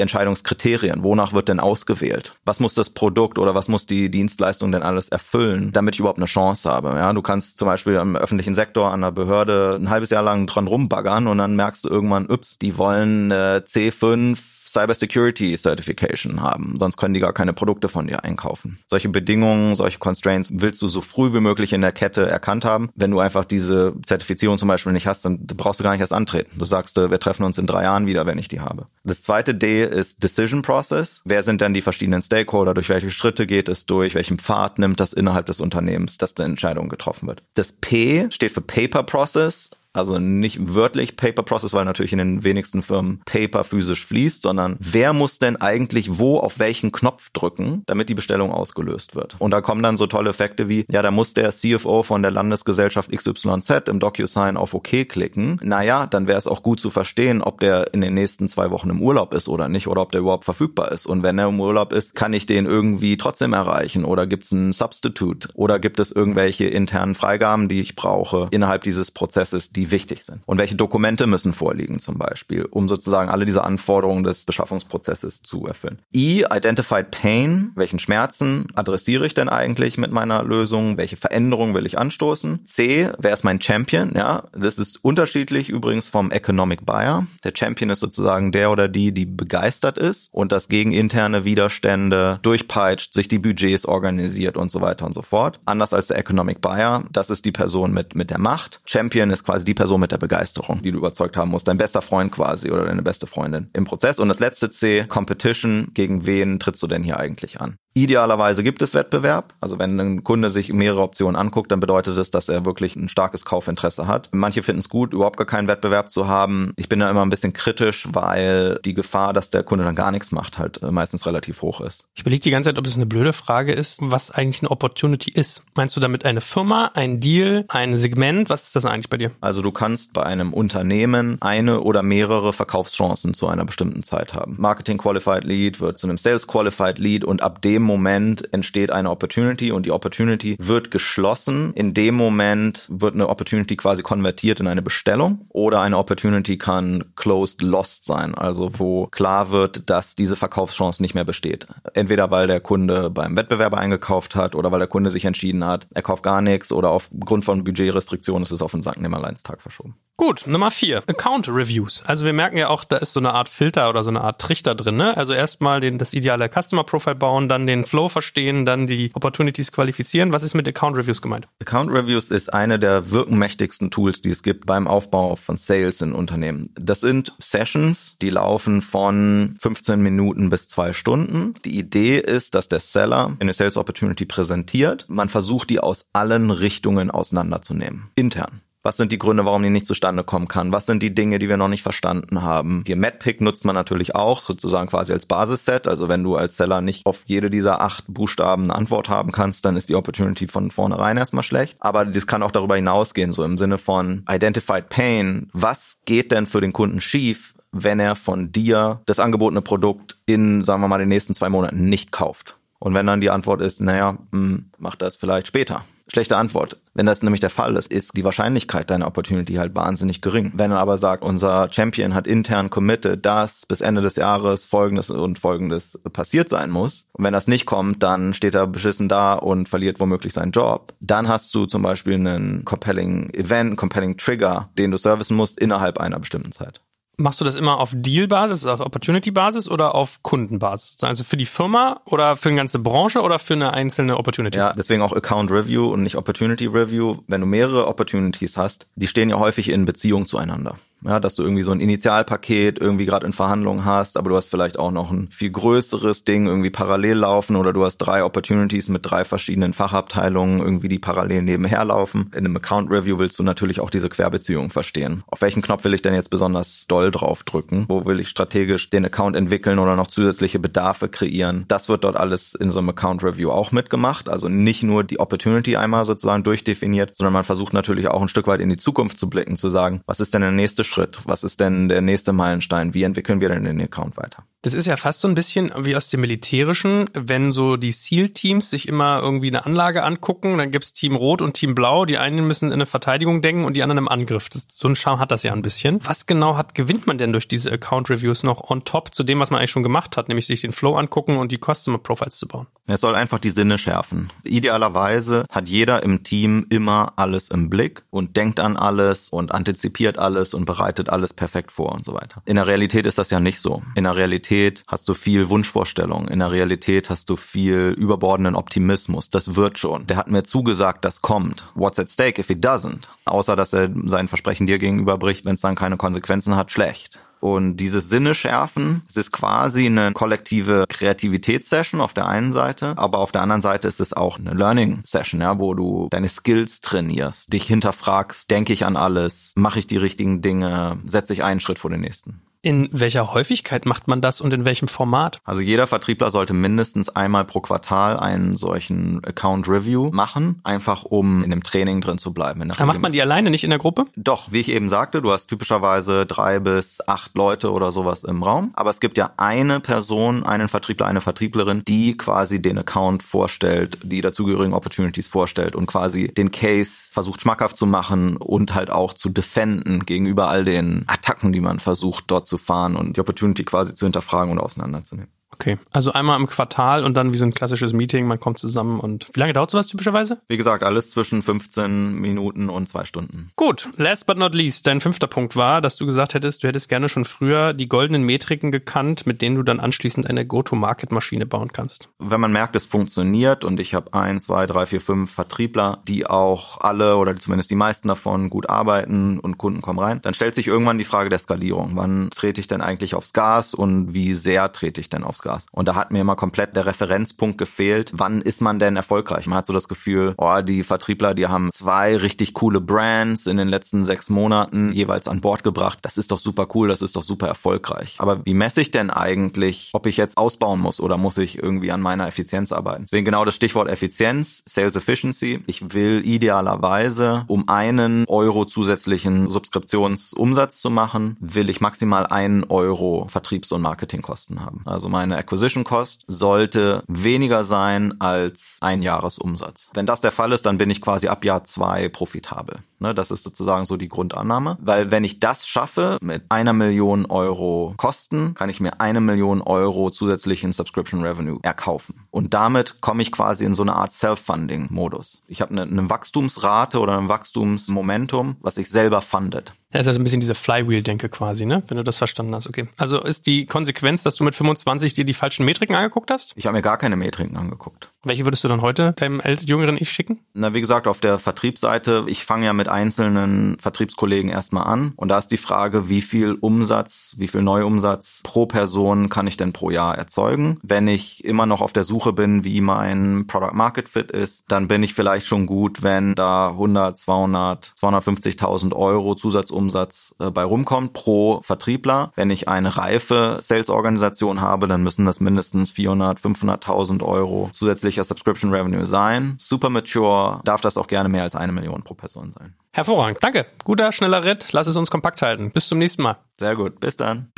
Entscheidungskriterien. 0.00 1.02
Wonach 1.02 1.32
wird 1.32 1.48
denn 1.48 1.60
ausgewählt? 1.60 2.32
Was 2.44 2.60
muss 2.60 2.74
das 2.74 2.90
Produkt 2.90 3.38
oder 3.38 3.54
was 3.54 3.68
muss 3.68 3.86
die 3.86 4.10
Dienstleistung 4.10 4.72
denn 4.72 4.82
alles 4.82 5.08
erfüllen, 5.08 5.72
damit 5.72 5.94
ich 5.94 6.00
überhaupt 6.00 6.18
eine 6.18 6.26
Chance 6.26 6.70
habe? 6.70 6.77
Habe. 6.78 6.98
Ja, 6.98 7.12
du 7.12 7.22
kannst 7.22 7.58
zum 7.58 7.66
Beispiel 7.66 7.94
im 7.94 8.16
öffentlichen 8.16 8.54
Sektor 8.54 8.92
an 8.92 9.00
der 9.00 9.12
Behörde 9.12 9.76
ein 9.78 9.90
halbes 9.90 10.10
Jahr 10.10 10.22
lang 10.22 10.46
dran 10.46 10.66
rumbaggern 10.66 11.26
und 11.26 11.38
dann 11.38 11.56
merkst 11.56 11.84
du 11.84 11.88
irgendwann, 11.88 12.26
ups, 12.30 12.58
die 12.58 12.78
wollen 12.78 13.30
äh, 13.30 13.62
C5 13.64 14.57
Cybersecurity 14.68 15.56
Certification 15.56 16.40
haben, 16.40 16.74
sonst 16.78 16.96
können 16.96 17.14
die 17.14 17.20
gar 17.20 17.32
keine 17.32 17.52
Produkte 17.52 17.88
von 17.88 18.06
dir 18.06 18.24
einkaufen. 18.24 18.78
Solche 18.86 19.08
Bedingungen, 19.08 19.74
solche 19.74 19.98
Constraints 19.98 20.50
willst 20.54 20.82
du 20.82 20.88
so 20.88 21.00
früh 21.00 21.32
wie 21.32 21.40
möglich 21.40 21.72
in 21.72 21.80
der 21.80 21.92
Kette 21.92 22.26
erkannt 22.28 22.64
haben. 22.64 22.90
Wenn 22.94 23.10
du 23.10 23.20
einfach 23.20 23.44
diese 23.44 23.94
Zertifizierung 24.04 24.58
zum 24.58 24.68
Beispiel 24.68 24.92
nicht 24.92 25.06
hast, 25.06 25.24
dann 25.24 25.46
brauchst 25.46 25.80
du 25.80 25.84
gar 25.84 25.92
nicht 25.92 26.00
erst 26.00 26.12
antreten. 26.12 26.58
Du 26.58 26.64
sagst, 26.64 26.98
äh, 26.98 27.10
wir 27.10 27.20
treffen 27.20 27.44
uns 27.44 27.58
in 27.58 27.66
drei 27.66 27.84
Jahren 27.84 28.06
wieder, 28.06 28.26
wenn 28.26 28.38
ich 28.38 28.48
die 28.48 28.60
habe. 28.60 28.86
Das 29.04 29.22
zweite 29.22 29.54
D 29.54 29.82
ist 29.84 30.22
Decision 30.22 30.62
Process. 30.62 31.22
Wer 31.24 31.42
sind 31.42 31.60
denn 31.60 31.74
die 31.74 31.82
verschiedenen 31.82 32.22
Stakeholder? 32.22 32.74
Durch 32.74 32.88
welche 32.88 33.10
Schritte 33.10 33.46
geht 33.46 33.68
es 33.68 33.86
durch? 33.86 34.14
Welchen 34.14 34.38
Pfad 34.38 34.78
nimmt 34.78 35.00
das 35.00 35.12
innerhalb 35.12 35.46
des 35.46 35.60
Unternehmens, 35.60 36.18
dass 36.18 36.36
eine 36.36 36.46
Entscheidung 36.46 36.88
getroffen 36.88 37.28
wird? 37.28 37.42
Das 37.54 37.72
P 37.72 38.26
steht 38.30 38.52
für 38.52 38.60
Paper 38.60 39.02
Process. 39.02 39.70
Also 39.98 40.18
nicht 40.18 40.74
wörtlich 40.74 41.16
Paper 41.16 41.42
Process, 41.42 41.72
weil 41.72 41.84
natürlich 41.84 42.12
in 42.12 42.18
den 42.18 42.44
wenigsten 42.44 42.82
Firmen 42.82 43.20
Paper 43.24 43.64
physisch 43.64 44.06
fließt, 44.06 44.42
sondern 44.42 44.76
wer 44.78 45.12
muss 45.12 45.38
denn 45.38 45.56
eigentlich 45.56 46.18
wo 46.18 46.38
auf 46.38 46.58
welchen 46.58 46.92
Knopf 46.92 47.30
drücken, 47.30 47.82
damit 47.86 48.08
die 48.08 48.14
Bestellung 48.14 48.52
ausgelöst 48.52 49.14
wird. 49.14 49.36
Und 49.38 49.50
da 49.50 49.60
kommen 49.60 49.82
dann 49.82 49.96
so 49.96 50.06
tolle 50.06 50.30
Effekte 50.30 50.68
wie, 50.68 50.86
ja, 50.90 51.02
da 51.02 51.10
muss 51.10 51.34
der 51.34 51.50
CFO 51.50 52.02
von 52.02 52.22
der 52.22 52.30
Landesgesellschaft 52.30 53.10
XYZ 53.10 53.70
im 53.86 54.00
DocuSign 54.00 54.56
auf 54.56 54.74
OK 54.74 55.08
klicken. 55.08 55.60
Naja, 55.62 56.06
dann 56.06 56.26
wäre 56.26 56.38
es 56.38 56.46
auch 56.46 56.62
gut 56.62 56.80
zu 56.80 56.90
verstehen, 56.90 57.42
ob 57.42 57.60
der 57.60 57.92
in 57.92 58.00
den 58.00 58.14
nächsten 58.14 58.48
zwei 58.48 58.70
Wochen 58.70 58.90
im 58.90 59.02
Urlaub 59.02 59.34
ist 59.34 59.48
oder 59.48 59.68
nicht 59.68 59.88
oder 59.88 60.02
ob 60.02 60.12
der 60.12 60.20
überhaupt 60.20 60.44
verfügbar 60.44 60.92
ist. 60.92 61.06
Und 61.06 61.22
wenn 61.22 61.38
er 61.38 61.48
im 61.48 61.60
Urlaub 61.60 61.92
ist, 61.92 62.14
kann 62.14 62.32
ich 62.32 62.46
den 62.46 62.66
irgendwie 62.66 63.16
trotzdem 63.16 63.52
erreichen 63.52 64.04
oder 64.04 64.26
gibt 64.26 64.44
es 64.44 64.52
ein 64.52 64.72
Substitute 64.72 65.48
oder 65.54 65.78
gibt 65.78 65.98
es 66.00 66.12
irgendwelche 66.12 66.66
internen 66.66 67.14
Freigaben, 67.14 67.68
die 67.68 67.80
ich 67.80 67.96
brauche 67.96 68.48
innerhalb 68.50 68.82
dieses 68.84 69.10
Prozesses, 69.10 69.70
die 69.70 69.87
wichtig 69.90 70.24
sind. 70.24 70.40
Und 70.46 70.58
welche 70.58 70.74
Dokumente 70.74 71.26
müssen 71.26 71.52
vorliegen 71.52 71.98
zum 71.98 72.18
Beispiel, 72.18 72.64
um 72.64 72.88
sozusagen 72.88 73.28
alle 73.30 73.44
diese 73.46 73.64
Anforderungen 73.64 74.24
des 74.24 74.44
Beschaffungsprozesses 74.44 75.42
zu 75.42 75.66
erfüllen. 75.66 76.00
I, 76.14 76.44
Identified 76.50 77.10
Pain, 77.10 77.72
welchen 77.74 77.98
Schmerzen 77.98 78.66
adressiere 78.74 79.26
ich 79.26 79.34
denn 79.34 79.48
eigentlich 79.48 79.98
mit 79.98 80.12
meiner 80.12 80.42
Lösung? 80.42 80.96
Welche 80.96 81.16
Veränderungen 81.16 81.74
will 81.74 81.86
ich 81.86 81.98
anstoßen? 81.98 82.64
C, 82.64 83.10
wer 83.18 83.32
ist 83.32 83.44
mein 83.44 83.60
Champion? 83.60 84.12
Ja, 84.14 84.44
das 84.52 84.78
ist 84.78 84.96
unterschiedlich 85.04 85.68
übrigens 85.68 86.08
vom 86.08 86.30
Economic 86.30 86.84
Buyer. 86.84 87.26
Der 87.44 87.52
Champion 87.54 87.90
ist 87.90 88.00
sozusagen 88.00 88.52
der 88.52 88.70
oder 88.70 88.88
die, 88.88 89.12
die 89.12 89.26
begeistert 89.26 89.98
ist 89.98 90.28
und 90.32 90.52
das 90.52 90.68
gegen 90.68 90.92
interne 90.92 91.44
Widerstände 91.44 92.38
durchpeitscht, 92.42 93.12
sich 93.12 93.28
die 93.28 93.38
Budgets 93.38 93.84
organisiert 93.84 94.56
und 94.56 94.70
so 94.70 94.80
weiter 94.80 95.06
und 95.06 95.12
so 95.12 95.22
fort. 95.22 95.60
Anders 95.64 95.92
als 95.92 96.08
der 96.08 96.18
Economic 96.18 96.60
Buyer, 96.60 97.04
das 97.12 97.30
ist 97.30 97.44
die 97.44 97.52
Person 97.52 97.92
mit, 97.92 98.14
mit 98.14 98.30
der 98.30 98.38
Macht. 98.38 98.80
Champion 98.84 99.30
ist 99.30 99.44
quasi 99.44 99.64
die 99.68 99.74
Person 99.74 100.00
mit 100.00 100.10
der 100.10 100.18
Begeisterung, 100.18 100.82
die 100.82 100.90
du 100.90 100.98
überzeugt 100.98 101.36
haben 101.36 101.50
musst. 101.50 101.68
Dein 101.68 101.76
bester 101.76 102.02
Freund 102.02 102.32
quasi 102.32 102.70
oder 102.70 102.86
deine 102.86 103.02
beste 103.02 103.26
Freundin 103.26 103.70
im 103.74 103.84
Prozess. 103.84 104.18
Und 104.18 104.28
das 104.28 104.40
letzte 104.40 104.70
C, 104.70 105.04
Competition. 105.04 105.90
Gegen 105.94 106.26
wen 106.26 106.58
trittst 106.58 106.82
du 106.82 106.86
denn 106.86 107.02
hier 107.02 107.18
eigentlich 107.18 107.60
an? 107.60 107.76
Idealerweise 107.98 108.62
gibt 108.62 108.80
es 108.80 108.94
Wettbewerb. 108.94 109.54
Also 109.60 109.80
wenn 109.80 109.98
ein 109.98 110.22
Kunde 110.22 110.50
sich 110.50 110.72
mehrere 110.72 111.02
Optionen 111.02 111.34
anguckt, 111.34 111.72
dann 111.72 111.80
bedeutet 111.80 112.16
es, 112.16 112.30
dass 112.30 112.48
er 112.48 112.64
wirklich 112.64 112.94
ein 112.94 113.08
starkes 113.08 113.44
Kaufinteresse 113.44 114.06
hat. 114.06 114.28
Manche 114.30 114.62
finden 114.62 114.78
es 114.78 114.88
gut, 114.88 115.12
überhaupt 115.12 115.36
gar 115.36 115.48
keinen 115.48 115.66
Wettbewerb 115.66 116.08
zu 116.08 116.28
haben. 116.28 116.72
Ich 116.76 116.88
bin 116.88 117.00
da 117.00 117.10
immer 117.10 117.22
ein 117.22 117.30
bisschen 117.30 117.52
kritisch, 117.52 118.06
weil 118.12 118.78
die 118.84 118.94
Gefahr, 118.94 119.32
dass 119.32 119.50
der 119.50 119.64
Kunde 119.64 119.84
dann 119.84 119.96
gar 119.96 120.12
nichts 120.12 120.30
macht, 120.30 120.58
halt 120.58 120.80
äh, 120.80 120.92
meistens 120.92 121.26
relativ 121.26 121.60
hoch 121.62 121.80
ist. 121.80 122.06
Ich 122.14 122.20
überlege 122.20 122.40
die 122.40 122.50
ganze 122.52 122.68
Zeit, 122.68 122.78
ob 122.78 122.86
es 122.86 122.94
eine 122.94 123.06
blöde 123.06 123.32
Frage 123.32 123.72
ist, 123.72 123.98
was 124.00 124.30
eigentlich 124.30 124.62
eine 124.62 124.70
Opportunity 124.70 125.32
ist. 125.32 125.62
Meinst 125.74 125.96
du 125.96 126.00
damit 126.00 126.24
eine 126.24 126.40
Firma, 126.40 126.92
ein 126.94 127.18
Deal, 127.18 127.64
ein 127.66 127.96
Segment? 127.96 128.48
Was 128.48 128.68
ist 128.68 128.76
das 128.76 128.84
eigentlich 128.84 129.10
bei 129.10 129.16
dir? 129.16 129.32
Also 129.40 129.60
du 129.60 129.72
kannst 129.72 130.12
bei 130.12 130.22
einem 130.22 130.54
Unternehmen 130.54 131.38
eine 131.40 131.80
oder 131.80 132.04
mehrere 132.04 132.52
Verkaufschancen 132.52 133.34
zu 133.34 133.48
einer 133.48 133.64
bestimmten 133.64 134.04
Zeit 134.04 134.34
haben. 134.34 134.54
Marketing 134.56 134.98
Qualified 134.98 135.42
Lead 135.42 135.80
wird 135.80 135.98
zu 135.98 136.06
einem 136.06 136.16
Sales 136.16 136.46
Qualified 136.46 137.00
Lead 137.00 137.24
und 137.24 137.42
ab 137.42 137.60
dem 137.60 137.87
Moment 137.88 138.52
entsteht 138.52 138.90
eine 138.92 139.10
Opportunity 139.10 139.72
und 139.72 139.84
die 139.84 139.90
Opportunity 139.90 140.56
wird 140.60 140.92
geschlossen. 140.92 141.72
In 141.74 141.94
dem 141.94 142.14
Moment 142.14 142.86
wird 142.88 143.14
eine 143.14 143.28
Opportunity 143.28 143.76
quasi 143.76 144.02
konvertiert 144.02 144.60
in 144.60 144.68
eine 144.68 144.82
Bestellung 144.82 145.46
oder 145.48 145.80
eine 145.80 145.98
Opportunity 145.98 146.56
kann 146.56 147.04
closed 147.16 147.62
lost 147.62 148.04
sein, 148.04 148.36
also 148.36 148.78
wo 148.78 149.06
klar 149.06 149.50
wird, 149.50 149.90
dass 149.90 150.14
diese 150.14 150.36
Verkaufschance 150.36 151.02
nicht 151.02 151.14
mehr 151.14 151.24
besteht. 151.24 151.66
Entweder 151.94 152.30
weil 152.30 152.46
der 152.46 152.60
Kunde 152.60 153.10
beim 153.10 153.36
Wettbewerber 153.36 153.78
eingekauft 153.78 154.36
hat 154.36 154.54
oder 154.54 154.70
weil 154.70 154.78
der 154.78 154.88
Kunde 154.88 155.10
sich 155.10 155.24
entschieden 155.24 155.64
hat, 155.64 155.88
er 155.92 156.02
kauft 156.02 156.22
gar 156.22 156.42
nichts 156.42 156.70
oder 156.70 156.90
aufgrund 156.90 157.44
von 157.44 157.64
Budgetrestriktionen 157.64 158.44
ist 158.44 158.52
es 158.52 158.62
auf 158.62 158.72
den 158.72 158.82
Sankt 158.82 159.00
Nimmerleinstag 159.00 159.60
verschoben. 159.60 159.96
Gut, 160.20 160.48
Nummer 160.48 160.72
vier, 160.72 161.04
Account 161.06 161.48
Reviews. 161.48 162.02
Also 162.04 162.26
wir 162.26 162.32
merken 162.32 162.56
ja 162.56 162.70
auch, 162.70 162.82
da 162.82 162.96
ist 162.96 163.12
so 163.12 163.20
eine 163.20 163.34
Art 163.34 163.48
Filter 163.48 163.88
oder 163.88 164.02
so 164.02 164.10
eine 164.10 164.20
Art 164.22 164.40
Trichter 164.40 164.74
drin. 164.74 164.96
Ne? 164.96 165.16
Also 165.16 165.32
erstmal 165.32 165.78
den, 165.78 165.96
das 165.96 166.12
ideale 166.12 166.50
Customer 166.50 166.82
Profile 166.82 167.14
bauen, 167.14 167.48
dann 167.48 167.68
den 167.68 167.86
Flow 167.86 168.08
verstehen, 168.08 168.64
dann 168.64 168.88
die 168.88 169.12
Opportunities 169.14 169.70
qualifizieren. 169.70 170.32
Was 170.32 170.42
ist 170.42 170.54
mit 170.54 170.66
Account 170.66 170.96
Reviews 170.96 171.22
gemeint? 171.22 171.46
Account 171.60 171.92
Reviews 171.92 172.32
ist 172.32 172.52
eine 172.52 172.80
der 172.80 173.12
wirkmächtigsten 173.12 173.92
Tools, 173.92 174.20
die 174.20 174.30
es 174.30 174.42
gibt 174.42 174.66
beim 174.66 174.88
Aufbau 174.88 175.36
von 175.36 175.56
Sales 175.56 176.00
in 176.00 176.12
Unternehmen. 176.12 176.74
Das 176.74 177.00
sind 177.00 177.32
Sessions, 177.38 178.16
die 178.20 178.30
laufen 178.30 178.82
von 178.82 179.54
15 179.60 180.02
Minuten 180.02 180.50
bis 180.50 180.66
zwei 180.66 180.94
Stunden. 180.94 181.54
Die 181.64 181.78
Idee 181.78 182.18
ist, 182.18 182.56
dass 182.56 182.66
der 182.66 182.80
Seller 182.80 183.36
eine 183.38 183.52
Sales 183.52 183.76
Opportunity 183.76 184.26
präsentiert. 184.26 185.04
Man 185.06 185.28
versucht, 185.28 185.70
die 185.70 185.78
aus 185.78 186.06
allen 186.12 186.50
Richtungen 186.50 187.12
auseinanderzunehmen. 187.12 188.10
Intern. 188.16 188.62
Was 188.88 188.96
sind 188.96 189.12
die 189.12 189.18
Gründe, 189.18 189.44
warum 189.44 189.62
die 189.62 189.68
nicht 189.68 189.84
zustande 189.84 190.24
kommen 190.24 190.48
kann? 190.48 190.72
Was 190.72 190.86
sind 190.86 191.02
die 191.02 191.14
Dinge, 191.14 191.38
die 191.38 191.50
wir 191.50 191.58
noch 191.58 191.68
nicht 191.68 191.82
verstanden 191.82 192.40
haben? 192.40 192.84
Die 192.86 192.94
MedPick 192.94 193.42
nutzt 193.42 193.66
man 193.66 193.74
natürlich 193.74 194.14
auch 194.14 194.40
sozusagen 194.40 194.88
quasi 194.88 195.12
als 195.12 195.26
Basisset. 195.26 195.86
Also 195.86 196.08
wenn 196.08 196.22
du 196.22 196.36
als 196.36 196.56
Seller 196.56 196.80
nicht 196.80 197.04
auf 197.04 197.24
jede 197.26 197.50
dieser 197.50 197.82
acht 197.82 198.06
Buchstaben 198.08 198.64
eine 198.64 198.74
Antwort 198.74 199.10
haben 199.10 199.30
kannst, 199.30 199.66
dann 199.66 199.76
ist 199.76 199.90
die 199.90 199.94
Opportunity 199.94 200.48
von 200.48 200.70
vornherein 200.70 201.18
erstmal 201.18 201.42
schlecht. 201.42 201.76
Aber 201.80 202.06
das 202.06 202.26
kann 202.26 202.42
auch 202.42 202.50
darüber 202.50 202.76
hinausgehen, 202.76 203.32
so 203.32 203.44
im 203.44 203.58
Sinne 203.58 203.76
von 203.76 204.24
Identified 204.26 204.88
Pain. 204.88 205.50
Was 205.52 205.98
geht 206.06 206.32
denn 206.32 206.46
für 206.46 206.62
den 206.62 206.72
Kunden 206.72 207.02
schief, 207.02 207.52
wenn 207.72 208.00
er 208.00 208.16
von 208.16 208.52
dir 208.52 209.02
das 209.04 209.20
angebotene 209.20 209.60
Produkt 209.60 210.16
in, 210.24 210.64
sagen 210.64 210.80
wir 210.80 210.88
mal, 210.88 210.96
den 210.96 211.10
nächsten 211.10 211.34
zwei 211.34 211.50
Monaten 211.50 211.90
nicht 211.90 212.10
kauft? 212.10 212.56
Und 212.78 212.94
wenn 212.94 213.04
dann 213.04 213.20
die 213.20 213.28
Antwort 213.28 213.60
ist, 213.60 213.82
naja, 213.82 214.12
mh, 214.12 214.18
hm, 214.30 214.70
mach 214.78 214.96
das 214.96 215.16
vielleicht 215.16 215.46
später 215.46 215.84
Schlechte 216.10 216.36
Antwort. 216.36 216.80
Wenn 216.94 217.06
das 217.06 217.22
nämlich 217.22 217.40
der 217.40 217.50
Fall 217.50 217.76
ist, 217.76 217.92
ist 217.92 218.16
die 218.16 218.24
Wahrscheinlichkeit 218.24 218.90
deiner 218.90 219.06
Opportunity 219.06 219.54
halt 219.54 219.76
wahnsinnig 219.76 220.20
gering. 220.20 220.52
Wenn 220.54 220.72
er 220.72 220.80
aber 220.80 220.98
sagt, 220.98 221.22
unser 221.22 221.70
Champion 221.70 222.14
hat 222.14 222.26
intern 222.26 222.70
committed, 222.70 223.24
dass 223.24 223.66
bis 223.66 223.82
Ende 223.82 224.00
des 224.00 224.16
Jahres 224.16 224.64
folgendes 224.64 225.10
und 225.10 225.38
folgendes 225.38 226.00
passiert 226.12 226.48
sein 226.48 226.70
muss. 226.70 227.06
Und 227.12 227.24
wenn 227.24 227.34
das 227.34 227.46
nicht 227.46 227.66
kommt, 227.66 228.02
dann 228.02 228.34
steht 228.34 228.54
er 228.54 228.66
beschissen 228.66 229.08
da 229.08 229.34
und 229.34 229.68
verliert 229.68 230.00
womöglich 230.00 230.32
seinen 230.32 230.52
Job. 230.52 230.94
Dann 231.00 231.28
hast 231.28 231.54
du 231.54 231.66
zum 231.66 231.82
Beispiel 231.82 232.14
einen 232.14 232.64
compelling 232.64 233.30
Event, 233.30 233.76
compelling 233.76 234.16
Trigger, 234.16 234.70
den 234.78 234.90
du 234.90 234.96
servicen 234.96 235.36
musst 235.36 235.60
innerhalb 235.60 235.98
einer 235.98 236.18
bestimmten 236.18 236.52
Zeit. 236.52 236.80
Machst 237.20 237.40
du 237.40 237.44
das 237.44 237.56
immer 237.56 237.78
auf 237.78 237.92
Deal-Basis, 237.96 238.64
auf 238.66 238.78
Opportunity-Basis 238.78 239.68
oder 239.68 239.96
auf 239.96 240.22
Kundenbasis? 240.22 240.98
Also 241.02 241.24
für 241.24 241.36
die 241.36 241.46
Firma 241.46 242.00
oder 242.04 242.36
für 242.36 242.48
eine 242.48 242.58
ganze 242.58 242.78
Branche 242.78 243.22
oder 243.22 243.40
für 243.40 243.54
eine 243.54 243.72
einzelne 243.72 244.16
Opportunity? 244.16 244.56
Ja, 244.56 244.70
deswegen 244.70 245.02
auch 245.02 245.12
Account 245.12 245.50
Review 245.50 245.88
und 245.88 246.04
nicht 246.04 246.14
Opportunity 246.14 246.66
Review. 246.66 247.16
Wenn 247.26 247.40
du 247.40 247.46
mehrere 247.48 247.88
Opportunities 247.88 248.56
hast, 248.56 248.86
die 248.94 249.08
stehen 249.08 249.30
ja 249.30 249.38
häufig 249.40 249.68
in 249.68 249.84
Beziehung 249.84 250.26
zueinander 250.26 250.76
ja, 251.04 251.20
dass 251.20 251.34
du 251.34 251.42
irgendwie 251.42 251.62
so 251.62 251.72
ein 251.72 251.80
Initialpaket 251.80 252.78
irgendwie 252.80 253.06
gerade 253.06 253.26
in 253.26 253.32
Verhandlungen 253.32 253.84
hast, 253.84 254.16
aber 254.16 254.30
du 254.30 254.36
hast 254.36 254.48
vielleicht 254.48 254.78
auch 254.78 254.90
noch 254.90 255.10
ein 255.10 255.28
viel 255.30 255.50
größeres 255.50 256.24
Ding 256.24 256.46
irgendwie 256.46 256.70
parallel 256.70 257.18
laufen 257.18 257.56
oder 257.56 257.72
du 257.72 257.84
hast 257.84 257.98
drei 257.98 258.24
Opportunities 258.24 258.88
mit 258.88 259.02
drei 259.04 259.24
verschiedenen 259.24 259.72
Fachabteilungen 259.72 260.58
irgendwie, 260.58 260.88
die 260.88 260.98
parallel 260.98 261.42
nebenher 261.42 261.84
laufen. 261.84 262.30
In 262.32 262.44
einem 262.44 262.56
Account 262.56 262.90
Review 262.90 263.18
willst 263.18 263.38
du 263.38 263.42
natürlich 263.42 263.80
auch 263.80 263.90
diese 263.90 264.08
Querbeziehung 264.08 264.70
verstehen. 264.70 265.22
Auf 265.28 265.40
welchen 265.40 265.62
Knopf 265.62 265.84
will 265.84 265.94
ich 265.94 266.02
denn 266.02 266.14
jetzt 266.14 266.30
besonders 266.30 266.86
doll 266.88 267.10
drauf 267.10 267.44
drücken? 267.44 267.84
Wo 267.88 268.04
will 268.04 268.20
ich 268.20 268.28
strategisch 268.28 268.90
den 268.90 269.04
Account 269.04 269.36
entwickeln 269.36 269.78
oder 269.78 269.94
noch 269.94 270.08
zusätzliche 270.08 270.58
Bedarfe 270.58 271.08
kreieren? 271.08 271.64
Das 271.68 271.88
wird 271.88 272.04
dort 272.04 272.16
alles 272.16 272.54
in 272.54 272.70
so 272.70 272.80
einem 272.80 272.90
Account 272.90 273.22
Review 273.22 273.50
auch 273.50 273.70
mitgemacht. 273.72 274.28
Also 274.28 274.48
nicht 274.48 274.82
nur 274.82 275.04
die 275.04 275.20
Opportunity 275.20 275.76
einmal 275.76 276.04
sozusagen 276.04 276.42
durchdefiniert, 276.42 277.16
sondern 277.16 277.32
man 277.32 277.44
versucht 277.44 277.72
natürlich 277.72 278.08
auch 278.08 278.22
ein 278.22 278.28
Stück 278.28 278.46
weit 278.48 278.60
in 278.60 278.68
die 278.68 278.76
Zukunft 278.76 279.18
zu 279.18 279.30
blicken, 279.30 279.56
zu 279.56 279.70
sagen, 279.70 280.02
was 280.06 280.20
ist 280.20 280.34
denn 280.34 280.42
der 280.42 280.50
nächste 280.50 280.84
Schritt? 280.88 281.20
Was 281.24 281.44
ist 281.44 281.60
denn 281.60 281.88
der 281.88 282.00
nächste 282.00 282.32
Meilenstein? 282.32 282.94
Wie 282.94 283.04
entwickeln 283.04 283.40
wir 283.40 283.48
denn 283.48 283.64
den 283.64 283.80
Account 283.80 284.16
weiter? 284.16 284.44
Das 284.62 284.74
ist 284.74 284.88
ja 284.88 284.96
fast 284.96 285.20
so 285.20 285.28
ein 285.28 285.36
bisschen 285.36 285.70
wie 285.76 285.94
aus 285.94 286.08
dem 286.08 286.20
Militärischen, 286.20 287.08
wenn 287.14 287.52
so 287.52 287.76
die 287.76 287.92
SEAL-Teams 287.92 288.70
sich 288.70 288.88
immer 288.88 289.20
irgendwie 289.22 289.46
eine 289.46 289.64
Anlage 289.64 290.02
angucken, 290.02 290.58
dann 290.58 290.72
gibt's 290.72 290.92
Team 290.92 291.14
Rot 291.14 291.42
und 291.42 291.52
Team 291.52 291.76
Blau, 291.76 292.04
die 292.06 292.18
einen 292.18 292.44
müssen 292.44 292.66
in 292.66 292.72
eine 292.72 292.86
Verteidigung 292.86 293.40
denken 293.40 293.64
und 293.64 293.76
die 293.76 293.84
anderen 293.84 293.98
im 293.98 294.08
Angriff. 294.08 294.48
Das, 294.48 294.66
so 294.68 294.88
ein 294.88 294.96
Charme 294.96 295.20
hat 295.20 295.30
das 295.30 295.44
ja 295.44 295.52
ein 295.52 295.62
bisschen. 295.62 296.00
Was 296.02 296.26
genau 296.26 296.56
hat, 296.56 296.74
gewinnt 296.74 297.06
man 297.06 297.18
denn 297.18 297.30
durch 297.30 297.46
diese 297.46 297.70
Account-Reviews 297.70 298.42
noch 298.42 298.68
on 298.68 298.82
top 298.82 299.14
zu 299.14 299.22
dem, 299.22 299.38
was 299.38 299.50
man 299.50 299.60
eigentlich 299.60 299.70
schon 299.70 299.84
gemacht 299.84 300.16
hat, 300.16 300.26
nämlich 300.26 300.48
sich 300.48 300.62
den 300.62 300.72
Flow 300.72 300.96
angucken 300.96 301.36
und 301.36 301.52
die 301.52 301.60
Customer-Profiles 301.64 302.36
zu 302.36 302.48
bauen? 302.48 302.66
Es 302.88 303.00
soll 303.00 303.14
einfach 303.14 303.38
die 303.38 303.50
Sinne 303.50 303.78
schärfen. 303.78 304.28
Idealerweise 304.42 305.44
hat 305.52 305.68
jeder 305.68 306.02
im 306.02 306.24
Team 306.24 306.66
immer 306.68 307.12
alles 307.14 307.50
im 307.50 307.70
Blick 307.70 308.02
und 308.10 308.36
denkt 308.36 308.58
an 308.58 308.76
alles 308.76 309.28
und 309.28 309.52
antizipiert 309.52 310.18
alles 310.18 310.52
und 310.52 310.64
bereitet 310.64 311.10
alles 311.10 311.32
perfekt 311.32 311.70
vor 311.70 311.92
und 311.92 312.04
so 312.04 312.14
weiter. 312.14 312.42
In 312.44 312.56
der 312.56 312.66
Realität 312.66 313.06
ist 313.06 313.18
das 313.18 313.30
ja 313.30 313.38
nicht 313.38 313.60
so. 313.60 313.82
In 313.94 314.02
der 314.02 314.16
Realität 314.16 314.47
hast 314.86 315.08
du 315.08 315.14
viel 315.14 315.48
Wunschvorstellung. 315.48 316.28
In 316.28 316.38
der 316.38 316.50
Realität 316.50 317.10
hast 317.10 317.28
du 317.30 317.36
viel 317.36 317.94
überbordenden 317.96 318.54
Optimismus. 318.54 319.30
Das 319.30 319.54
wird 319.56 319.78
schon. 319.78 320.06
Der 320.06 320.16
hat 320.16 320.30
mir 320.30 320.42
zugesagt, 320.42 321.04
das 321.04 321.22
kommt. 321.22 321.68
What's 321.74 321.98
at 321.98 322.08
stake 322.08 322.40
if 322.40 322.48
he 322.48 322.54
doesn't? 322.54 323.08
Außer, 323.24 323.56
dass 323.56 323.72
er 323.72 323.90
sein 324.04 324.28
Versprechen 324.28 324.66
dir 324.66 324.78
gegenüber 324.78 325.18
bricht, 325.18 325.44
wenn 325.44 325.54
es 325.54 325.60
dann 325.60 325.74
keine 325.74 325.96
Konsequenzen 325.96 326.56
hat, 326.56 326.72
schlecht. 326.72 327.20
Und 327.40 327.76
dieses 327.76 328.08
Sinne 328.08 328.34
schärfen, 328.34 329.02
es 329.08 329.16
ist 329.16 329.32
quasi 329.32 329.86
eine 329.86 330.12
kollektive 330.12 330.86
Kreativitätssession 330.88 332.00
auf 332.00 332.12
der 332.12 332.26
einen 332.26 332.52
Seite, 332.52 332.94
aber 332.96 333.18
auf 333.18 333.30
der 333.30 333.42
anderen 333.42 333.62
Seite 333.62 333.86
ist 333.86 334.00
es 334.00 334.12
auch 334.12 334.38
eine 334.38 334.54
Learning 334.54 335.02
Session, 335.04 335.40
ja, 335.40 335.58
wo 335.58 335.74
du 335.74 336.08
deine 336.10 336.28
Skills 336.28 336.80
trainierst, 336.80 337.52
dich 337.52 337.64
hinterfragst, 337.64 338.50
denke 338.50 338.72
ich 338.72 338.84
an 338.84 338.96
alles, 338.96 339.52
mache 339.56 339.78
ich 339.78 339.86
die 339.86 339.98
richtigen 339.98 340.42
Dinge, 340.42 340.98
setze 341.06 341.32
ich 341.32 341.44
einen 341.44 341.60
Schritt 341.60 341.78
vor 341.78 341.90
den 341.90 342.00
nächsten. 342.00 342.40
In 342.60 342.88
welcher 342.90 343.32
Häufigkeit 343.34 343.86
macht 343.86 344.08
man 344.08 344.20
das 344.20 344.40
und 344.40 344.52
in 344.52 344.64
welchem 344.64 344.88
Format? 344.88 345.40
Also 345.44 345.62
jeder 345.62 345.86
Vertriebler 345.86 346.32
sollte 346.32 346.54
mindestens 346.54 347.08
einmal 347.08 347.44
pro 347.44 347.60
Quartal 347.60 348.16
einen 348.16 348.56
solchen 348.56 349.24
Account 349.24 349.68
Review 349.68 350.10
machen, 350.10 350.60
einfach 350.64 351.04
um 351.04 351.44
in 351.44 351.50
dem 351.50 351.62
Training 351.62 352.00
drin 352.00 352.18
zu 352.18 352.32
bleiben. 352.32 352.68
Aber 352.68 352.86
macht 352.86 353.00
man 353.00 353.12
die 353.12 353.22
alleine, 353.22 353.50
nicht 353.50 353.62
in 353.62 353.70
der 353.70 353.78
Gruppe? 353.78 354.06
Doch, 354.16 354.50
wie 354.50 354.58
ich 354.58 354.70
eben 354.70 354.88
sagte, 354.88 355.22
du 355.22 355.30
hast 355.30 355.46
typischerweise 355.46 356.26
drei 356.26 356.58
bis 356.58 356.98
acht 357.06 357.36
Leute 357.36 357.70
oder 357.70 357.92
sowas 357.92 358.24
im 358.24 358.42
Raum. 358.42 358.72
Aber 358.74 358.90
es 358.90 358.98
gibt 358.98 359.18
ja 359.18 359.30
eine 359.36 359.78
Person, 359.78 360.42
einen 360.42 360.66
Vertriebler, 360.66 361.06
eine 361.06 361.20
Vertrieblerin, 361.20 361.84
die 361.86 362.16
quasi 362.16 362.60
den 362.60 362.78
Account 362.78 363.22
vorstellt, 363.22 363.98
die 364.02 364.20
dazugehörigen 364.20 364.74
Opportunities 364.74 365.28
vorstellt 365.28 365.76
und 365.76 365.86
quasi 365.86 366.26
den 366.26 366.50
Case 366.50 367.12
versucht 367.12 367.40
schmackhaft 367.40 367.76
zu 367.76 367.86
machen 367.86 368.36
und 368.36 368.74
halt 368.74 368.90
auch 368.90 369.12
zu 369.12 369.28
defenden 369.28 370.04
gegenüber 370.06 370.48
all 370.48 370.64
den 370.64 371.04
Attacken, 371.06 371.52
die 371.52 371.60
man 371.60 371.78
versucht 371.78 372.24
dort 372.26 372.47
zu 372.48 372.58
fahren 372.58 372.96
und 372.96 373.16
die 373.16 373.20
Opportunity 373.20 373.64
quasi 373.64 373.94
zu 373.94 374.06
hinterfragen 374.06 374.52
und 374.52 374.58
auseinanderzunehmen. 374.58 375.30
Okay, 375.60 375.76
also 375.92 376.12
einmal 376.12 376.38
im 376.38 376.46
Quartal 376.46 377.02
und 377.02 377.16
dann 377.16 377.32
wie 377.32 377.36
so 377.36 377.44
ein 377.44 377.52
klassisches 377.52 377.92
Meeting, 377.92 378.28
man 378.28 378.38
kommt 378.38 378.60
zusammen 378.60 379.00
und 379.00 379.28
wie 379.32 379.40
lange 379.40 379.52
dauert 379.52 379.72
sowas 379.72 379.88
typischerweise? 379.88 380.40
Wie 380.46 380.56
gesagt, 380.56 380.84
alles 380.84 381.10
zwischen 381.10 381.42
15 381.42 382.14
Minuten 382.14 382.70
und 382.70 382.88
zwei 382.88 383.04
Stunden. 383.04 383.50
Gut, 383.56 383.88
last 383.96 384.26
but 384.26 384.38
not 384.38 384.54
least, 384.54 384.86
dein 384.86 385.00
fünfter 385.00 385.26
Punkt 385.26 385.56
war, 385.56 385.80
dass 385.80 385.96
du 385.96 386.06
gesagt 386.06 386.34
hättest, 386.34 386.62
du 386.62 386.68
hättest 386.68 386.88
gerne 386.88 387.08
schon 387.08 387.24
früher 387.24 387.72
die 387.72 387.88
goldenen 387.88 388.22
Metriken 388.22 388.70
gekannt, 388.70 389.26
mit 389.26 389.42
denen 389.42 389.56
du 389.56 389.64
dann 389.64 389.80
anschließend 389.80 390.30
eine 390.30 390.46
Go-to-Market-Maschine 390.46 391.44
bauen 391.44 391.72
kannst. 391.72 392.08
Wenn 392.20 392.40
man 392.40 392.52
merkt, 392.52 392.76
es 392.76 392.84
funktioniert 392.84 393.64
und 393.64 393.80
ich 393.80 393.94
habe 393.94 394.14
ein, 394.14 394.38
zwei, 394.38 394.64
drei, 394.66 394.86
vier, 394.86 395.00
fünf 395.00 395.32
Vertriebler, 395.32 395.98
die 396.06 396.24
auch 396.24 396.80
alle 396.82 397.16
oder 397.16 397.34
zumindest 397.34 397.72
die 397.72 397.76
meisten 397.76 398.06
davon 398.06 398.48
gut 398.48 398.70
arbeiten 398.70 399.40
und 399.40 399.58
Kunden 399.58 399.82
kommen 399.82 399.98
rein, 399.98 400.22
dann 400.22 400.34
stellt 400.34 400.54
sich 400.54 400.68
irgendwann 400.68 400.98
die 400.98 401.04
Frage 401.04 401.30
der 401.30 401.40
Skalierung. 401.40 401.96
Wann 401.96 402.30
trete 402.30 402.60
ich 402.60 402.68
denn 402.68 402.80
eigentlich 402.80 403.16
aufs 403.16 403.32
Gas 403.32 403.74
und 403.74 404.14
wie 404.14 404.34
sehr 404.34 404.70
trete 404.70 405.00
ich 405.00 405.08
denn 405.08 405.24
aufs 405.24 405.42
Gas? 405.42 405.47
Gas. 405.48 405.66
Und 405.72 405.88
da 405.88 405.94
hat 405.94 406.10
mir 406.10 406.20
immer 406.20 406.36
komplett 406.36 406.76
der 406.76 406.86
Referenzpunkt 406.86 407.58
gefehlt. 407.58 408.12
Wann 408.14 408.42
ist 408.42 408.60
man 408.60 408.78
denn 408.78 408.96
erfolgreich? 408.96 409.46
Man 409.46 409.56
hat 409.56 409.66
so 409.66 409.72
das 409.72 409.88
Gefühl, 409.88 410.34
oh, 410.36 410.60
die 410.60 410.82
Vertriebler, 410.82 411.34
die 411.34 411.46
haben 411.46 411.70
zwei 411.72 412.16
richtig 412.16 412.52
coole 412.52 412.80
Brands 412.80 413.46
in 413.46 413.56
den 413.56 413.68
letzten 413.68 414.04
sechs 414.04 414.28
Monaten 414.28 414.92
jeweils 414.92 415.26
an 415.26 415.40
Bord 415.40 415.64
gebracht. 415.64 415.98
Das 416.02 416.18
ist 416.18 416.30
doch 416.30 416.38
super 416.38 416.66
cool, 416.74 416.88
das 416.88 417.02
ist 417.02 417.16
doch 417.16 417.22
super 417.22 417.48
erfolgreich. 417.48 418.16
Aber 418.18 418.44
wie 418.44 418.54
messe 418.54 418.80
ich 418.80 418.90
denn 418.90 419.10
eigentlich, 419.10 419.90
ob 419.94 420.06
ich 420.06 420.16
jetzt 420.16 420.36
ausbauen 420.36 420.80
muss 420.80 421.00
oder 421.00 421.16
muss 421.16 421.38
ich 421.38 421.62
irgendwie 421.62 421.90
an 421.92 422.02
meiner 422.02 422.26
Effizienz 422.26 422.72
arbeiten? 422.72 423.04
Deswegen 423.04 423.24
genau 423.24 423.44
das 423.44 423.54
Stichwort 423.54 423.88
Effizienz, 423.88 424.62
Sales 424.66 424.96
Efficiency. 424.96 425.62
Ich 425.66 425.94
will 425.94 426.22
idealerweise, 426.24 427.44
um 427.46 427.68
einen 427.68 428.26
Euro 428.28 428.66
zusätzlichen 428.66 429.48
Subskriptionsumsatz 429.48 430.80
zu 430.80 430.90
machen, 430.90 431.36
will 431.40 431.70
ich 431.70 431.80
maximal 431.80 432.26
einen 432.26 432.64
Euro 432.64 433.26
Vertriebs- 433.28 433.72
und 433.72 433.80
Marketingkosten 433.80 434.64
haben. 434.64 434.82
Also 434.84 435.08
meine 435.08 435.37
Acquisition 435.38 435.84
Cost 435.84 436.24
sollte 436.28 437.02
weniger 437.06 437.64
sein 437.64 438.20
als 438.20 438.78
ein 438.80 439.02
Jahresumsatz. 439.02 439.90
Wenn 439.94 440.06
das 440.06 440.20
der 440.20 440.32
Fall 440.32 440.52
ist, 440.52 440.66
dann 440.66 440.78
bin 440.78 440.90
ich 440.90 441.00
quasi 441.00 441.28
ab 441.28 441.44
Jahr 441.44 441.64
zwei 441.64 442.08
profitabel. 442.08 442.80
Ne, 443.00 443.14
das 443.14 443.30
ist 443.30 443.44
sozusagen 443.44 443.84
so 443.84 443.96
die 443.96 444.08
Grundannahme. 444.08 444.76
Weil 444.80 445.12
wenn 445.12 445.22
ich 445.22 445.38
das 445.38 445.68
schaffe 445.68 446.18
mit 446.20 446.42
einer 446.48 446.72
Million 446.72 447.26
Euro 447.26 447.94
Kosten, 447.96 448.54
kann 448.54 448.70
ich 448.70 448.80
mir 448.80 449.00
eine 449.00 449.20
Million 449.20 449.62
Euro 449.62 450.10
zusätzlichen 450.10 450.72
Subscription 450.72 451.22
Revenue 451.22 451.60
erkaufen. 451.62 452.26
Und 452.30 452.54
damit 452.54 453.00
komme 453.00 453.22
ich 453.22 453.30
quasi 453.30 453.64
in 453.64 453.74
so 453.74 453.82
eine 453.82 453.94
Art 453.94 454.10
Self-Funding-Modus. 454.10 455.42
Ich 455.46 455.60
habe 455.60 455.70
eine, 455.70 455.82
eine 455.82 456.10
Wachstumsrate 456.10 456.98
oder 456.98 457.16
ein 457.18 457.28
Wachstumsmomentum, 457.28 458.56
was 458.60 458.74
sich 458.74 458.90
selber 458.90 459.22
fundet. 459.22 459.72
Das 459.90 460.02
ist 460.02 460.08
also 460.08 460.20
ein 460.20 460.24
bisschen 460.24 460.40
diese 460.40 460.54
Flywheel-Denke 460.54 461.30
quasi, 461.30 461.64
ne? 461.64 461.82
Wenn 461.88 461.96
du 461.96 462.04
das 462.04 462.18
verstanden 462.18 462.54
hast, 462.54 462.66
okay. 462.66 462.88
Also 462.98 463.22
ist 463.22 463.46
die 463.46 463.64
Konsequenz, 463.64 464.22
dass 464.22 464.34
du 464.34 464.44
mit 464.44 464.54
25 464.54 465.14
dir 465.14 465.24
die 465.24 465.32
falschen 465.32 465.64
Metriken 465.64 465.96
angeguckt 465.96 466.30
hast? 466.30 466.52
Ich 466.56 466.66
habe 466.66 466.76
mir 466.76 466.82
gar 466.82 466.98
keine 466.98 467.16
Metriken 467.16 467.56
angeguckt. 467.56 468.12
Welche 468.24 468.44
würdest 468.44 468.64
du 468.64 468.68
dann 468.68 468.82
heute 468.82 469.12
deinem 469.12 469.40
jüngeren 469.60 469.96
Ich 469.96 470.10
schicken? 470.10 470.40
Na, 470.54 470.74
wie 470.74 470.80
gesagt, 470.80 471.06
auf 471.06 471.20
der 471.20 471.38
Vertriebsseite, 471.38 472.24
ich 472.26 472.44
fange 472.44 472.66
ja 472.66 472.72
mit 472.72 472.88
einzelnen 472.88 473.78
Vertriebskollegen 473.78 474.50
erstmal 474.50 474.84
an. 474.84 475.12
Und 475.16 475.28
da 475.28 475.38
ist 475.38 475.48
die 475.48 475.56
Frage, 475.56 476.08
wie 476.08 476.20
viel 476.20 476.54
Umsatz, 476.54 477.34
wie 477.38 477.48
viel 477.48 477.62
Neuumsatz 477.62 478.40
pro 478.42 478.66
Person 478.66 479.28
kann 479.28 479.46
ich 479.46 479.56
denn 479.56 479.72
pro 479.72 479.90
Jahr 479.90 480.18
erzeugen? 480.18 480.80
Wenn 480.82 481.06
ich 481.06 481.44
immer 481.44 481.66
noch 481.66 481.80
auf 481.80 481.92
der 481.92 482.04
Suche 482.04 482.32
bin, 482.32 482.64
wie 482.64 482.80
mein 482.80 483.46
Product 483.46 483.74
Market 483.74 484.08
Fit 484.08 484.32
ist, 484.32 484.64
dann 484.68 484.88
bin 484.88 485.04
ich 485.04 485.14
vielleicht 485.14 485.46
schon 485.46 485.66
gut, 485.66 486.02
wenn 486.02 486.34
da 486.34 486.70
100, 486.70 487.16
200, 487.16 487.92
250.000 487.96 488.94
Euro 488.94 489.36
Zusatz 489.36 489.68
Jahresumsatz 489.68 490.34
äh, 490.38 490.50
bei 490.50 490.64
rumkommt 490.64 491.12
pro 491.12 491.60
Vertriebler. 491.62 492.32
Wenn 492.34 492.50
ich 492.50 492.68
eine 492.68 492.96
reife 492.96 493.58
Sales-Organisation 493.60 494.60
habe, 494.60 494.88
dann 494.88 495.02
müssen 495.02 495.26
das 495.26 495.40
mindestens 495.40 495.90
400, 495.90 496.40
500.000 496.40 497.22
Euro 497.22 497.70
zusätzlicher 498.08 498.24
Subscription 498.24 498.72
Revenue 498.72 499.06
sein. 499.06 499.54
Super 499.58 499.90
Mature 499.90 500.60
darf 500.64 500.80
das 500.80 500.96
auch 500.96 501.06
gerne 501.06 501.28
mehr 501.28 501.42
als 501.42 501.54
eine 501.54 501.72
Million 501.72 502.02
pro 502.02 502.14
Person 502.14 502.52
sein. 502.52 502.74
Hervorragend. 502.92 503.38
Danke. 503.42 503.66
Guter, 503.84 504.12
schneller 504.12 504.44
Ritt. 504.44 504.72
Lass 504.72 504.86
es 504.86 504.96
uns 504.96 505.10
kompakt 505.10 505.42
halten. 505.42 505.70
Bis 505.72 505.88
zum 505.88 505.98
nächsten 505.98 506.22
Mal. 506.22 506.38
Sehr 506.56 506.74
gut. 506.74 507.00
Bis 507.00 507.16
dann. 507.16 507.52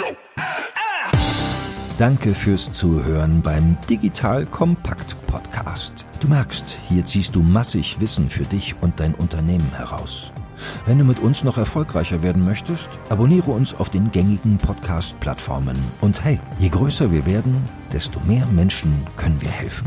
Danke 1.98 2.34
fürs 2.34 2.72
Zuhören 2.72 3.42
beim 3.42 3.76
Digital 3.88 4.46
Kompakt 4.46 5.14
Podcast. 5.26 6.06
Du 6.20 6.28
merkst, 6.28 6.78
hier 6.88 7.04
ziehst 7.04 7.36
du 7.36 7.42
massig 7.42 8.00
Wissen 8.00 8.30
für 8.30 8.44
dich 8.44 8.74
und 8.80 8.98
dein 8.98 9.14
Unternehmen 9.14 9.70
heraus. 9.76 10.32
Wenn 10.84 10.98
du 10.98 11.04
mit 11.04 11.20
uns 11.20 11.44
noch 11.44 11.58
erfolgreicher 11.58 12.22
werden 12.22 12.44
möchtest, 12.44 12.90
abonniere 13.08 13.50
uns 13.50 13.74
auf 13.74 13.90
den 13.90 14.10
gängigen 14.10 14.58
Podcast-Plattformen. 14.58 15.78
Und 16.00 16.24
hey, 16.24 16.40
je 16.58 16.68
größer 16.68 17.12
wir 17.12 17.24
werden, 17.24 17.64
desto 17.92 18.20
mehr 18.20 18.46
Menschen 18.46 19.06
können 19.16 19.40
wir 19.40 19.50
helfen. 19.50 19.86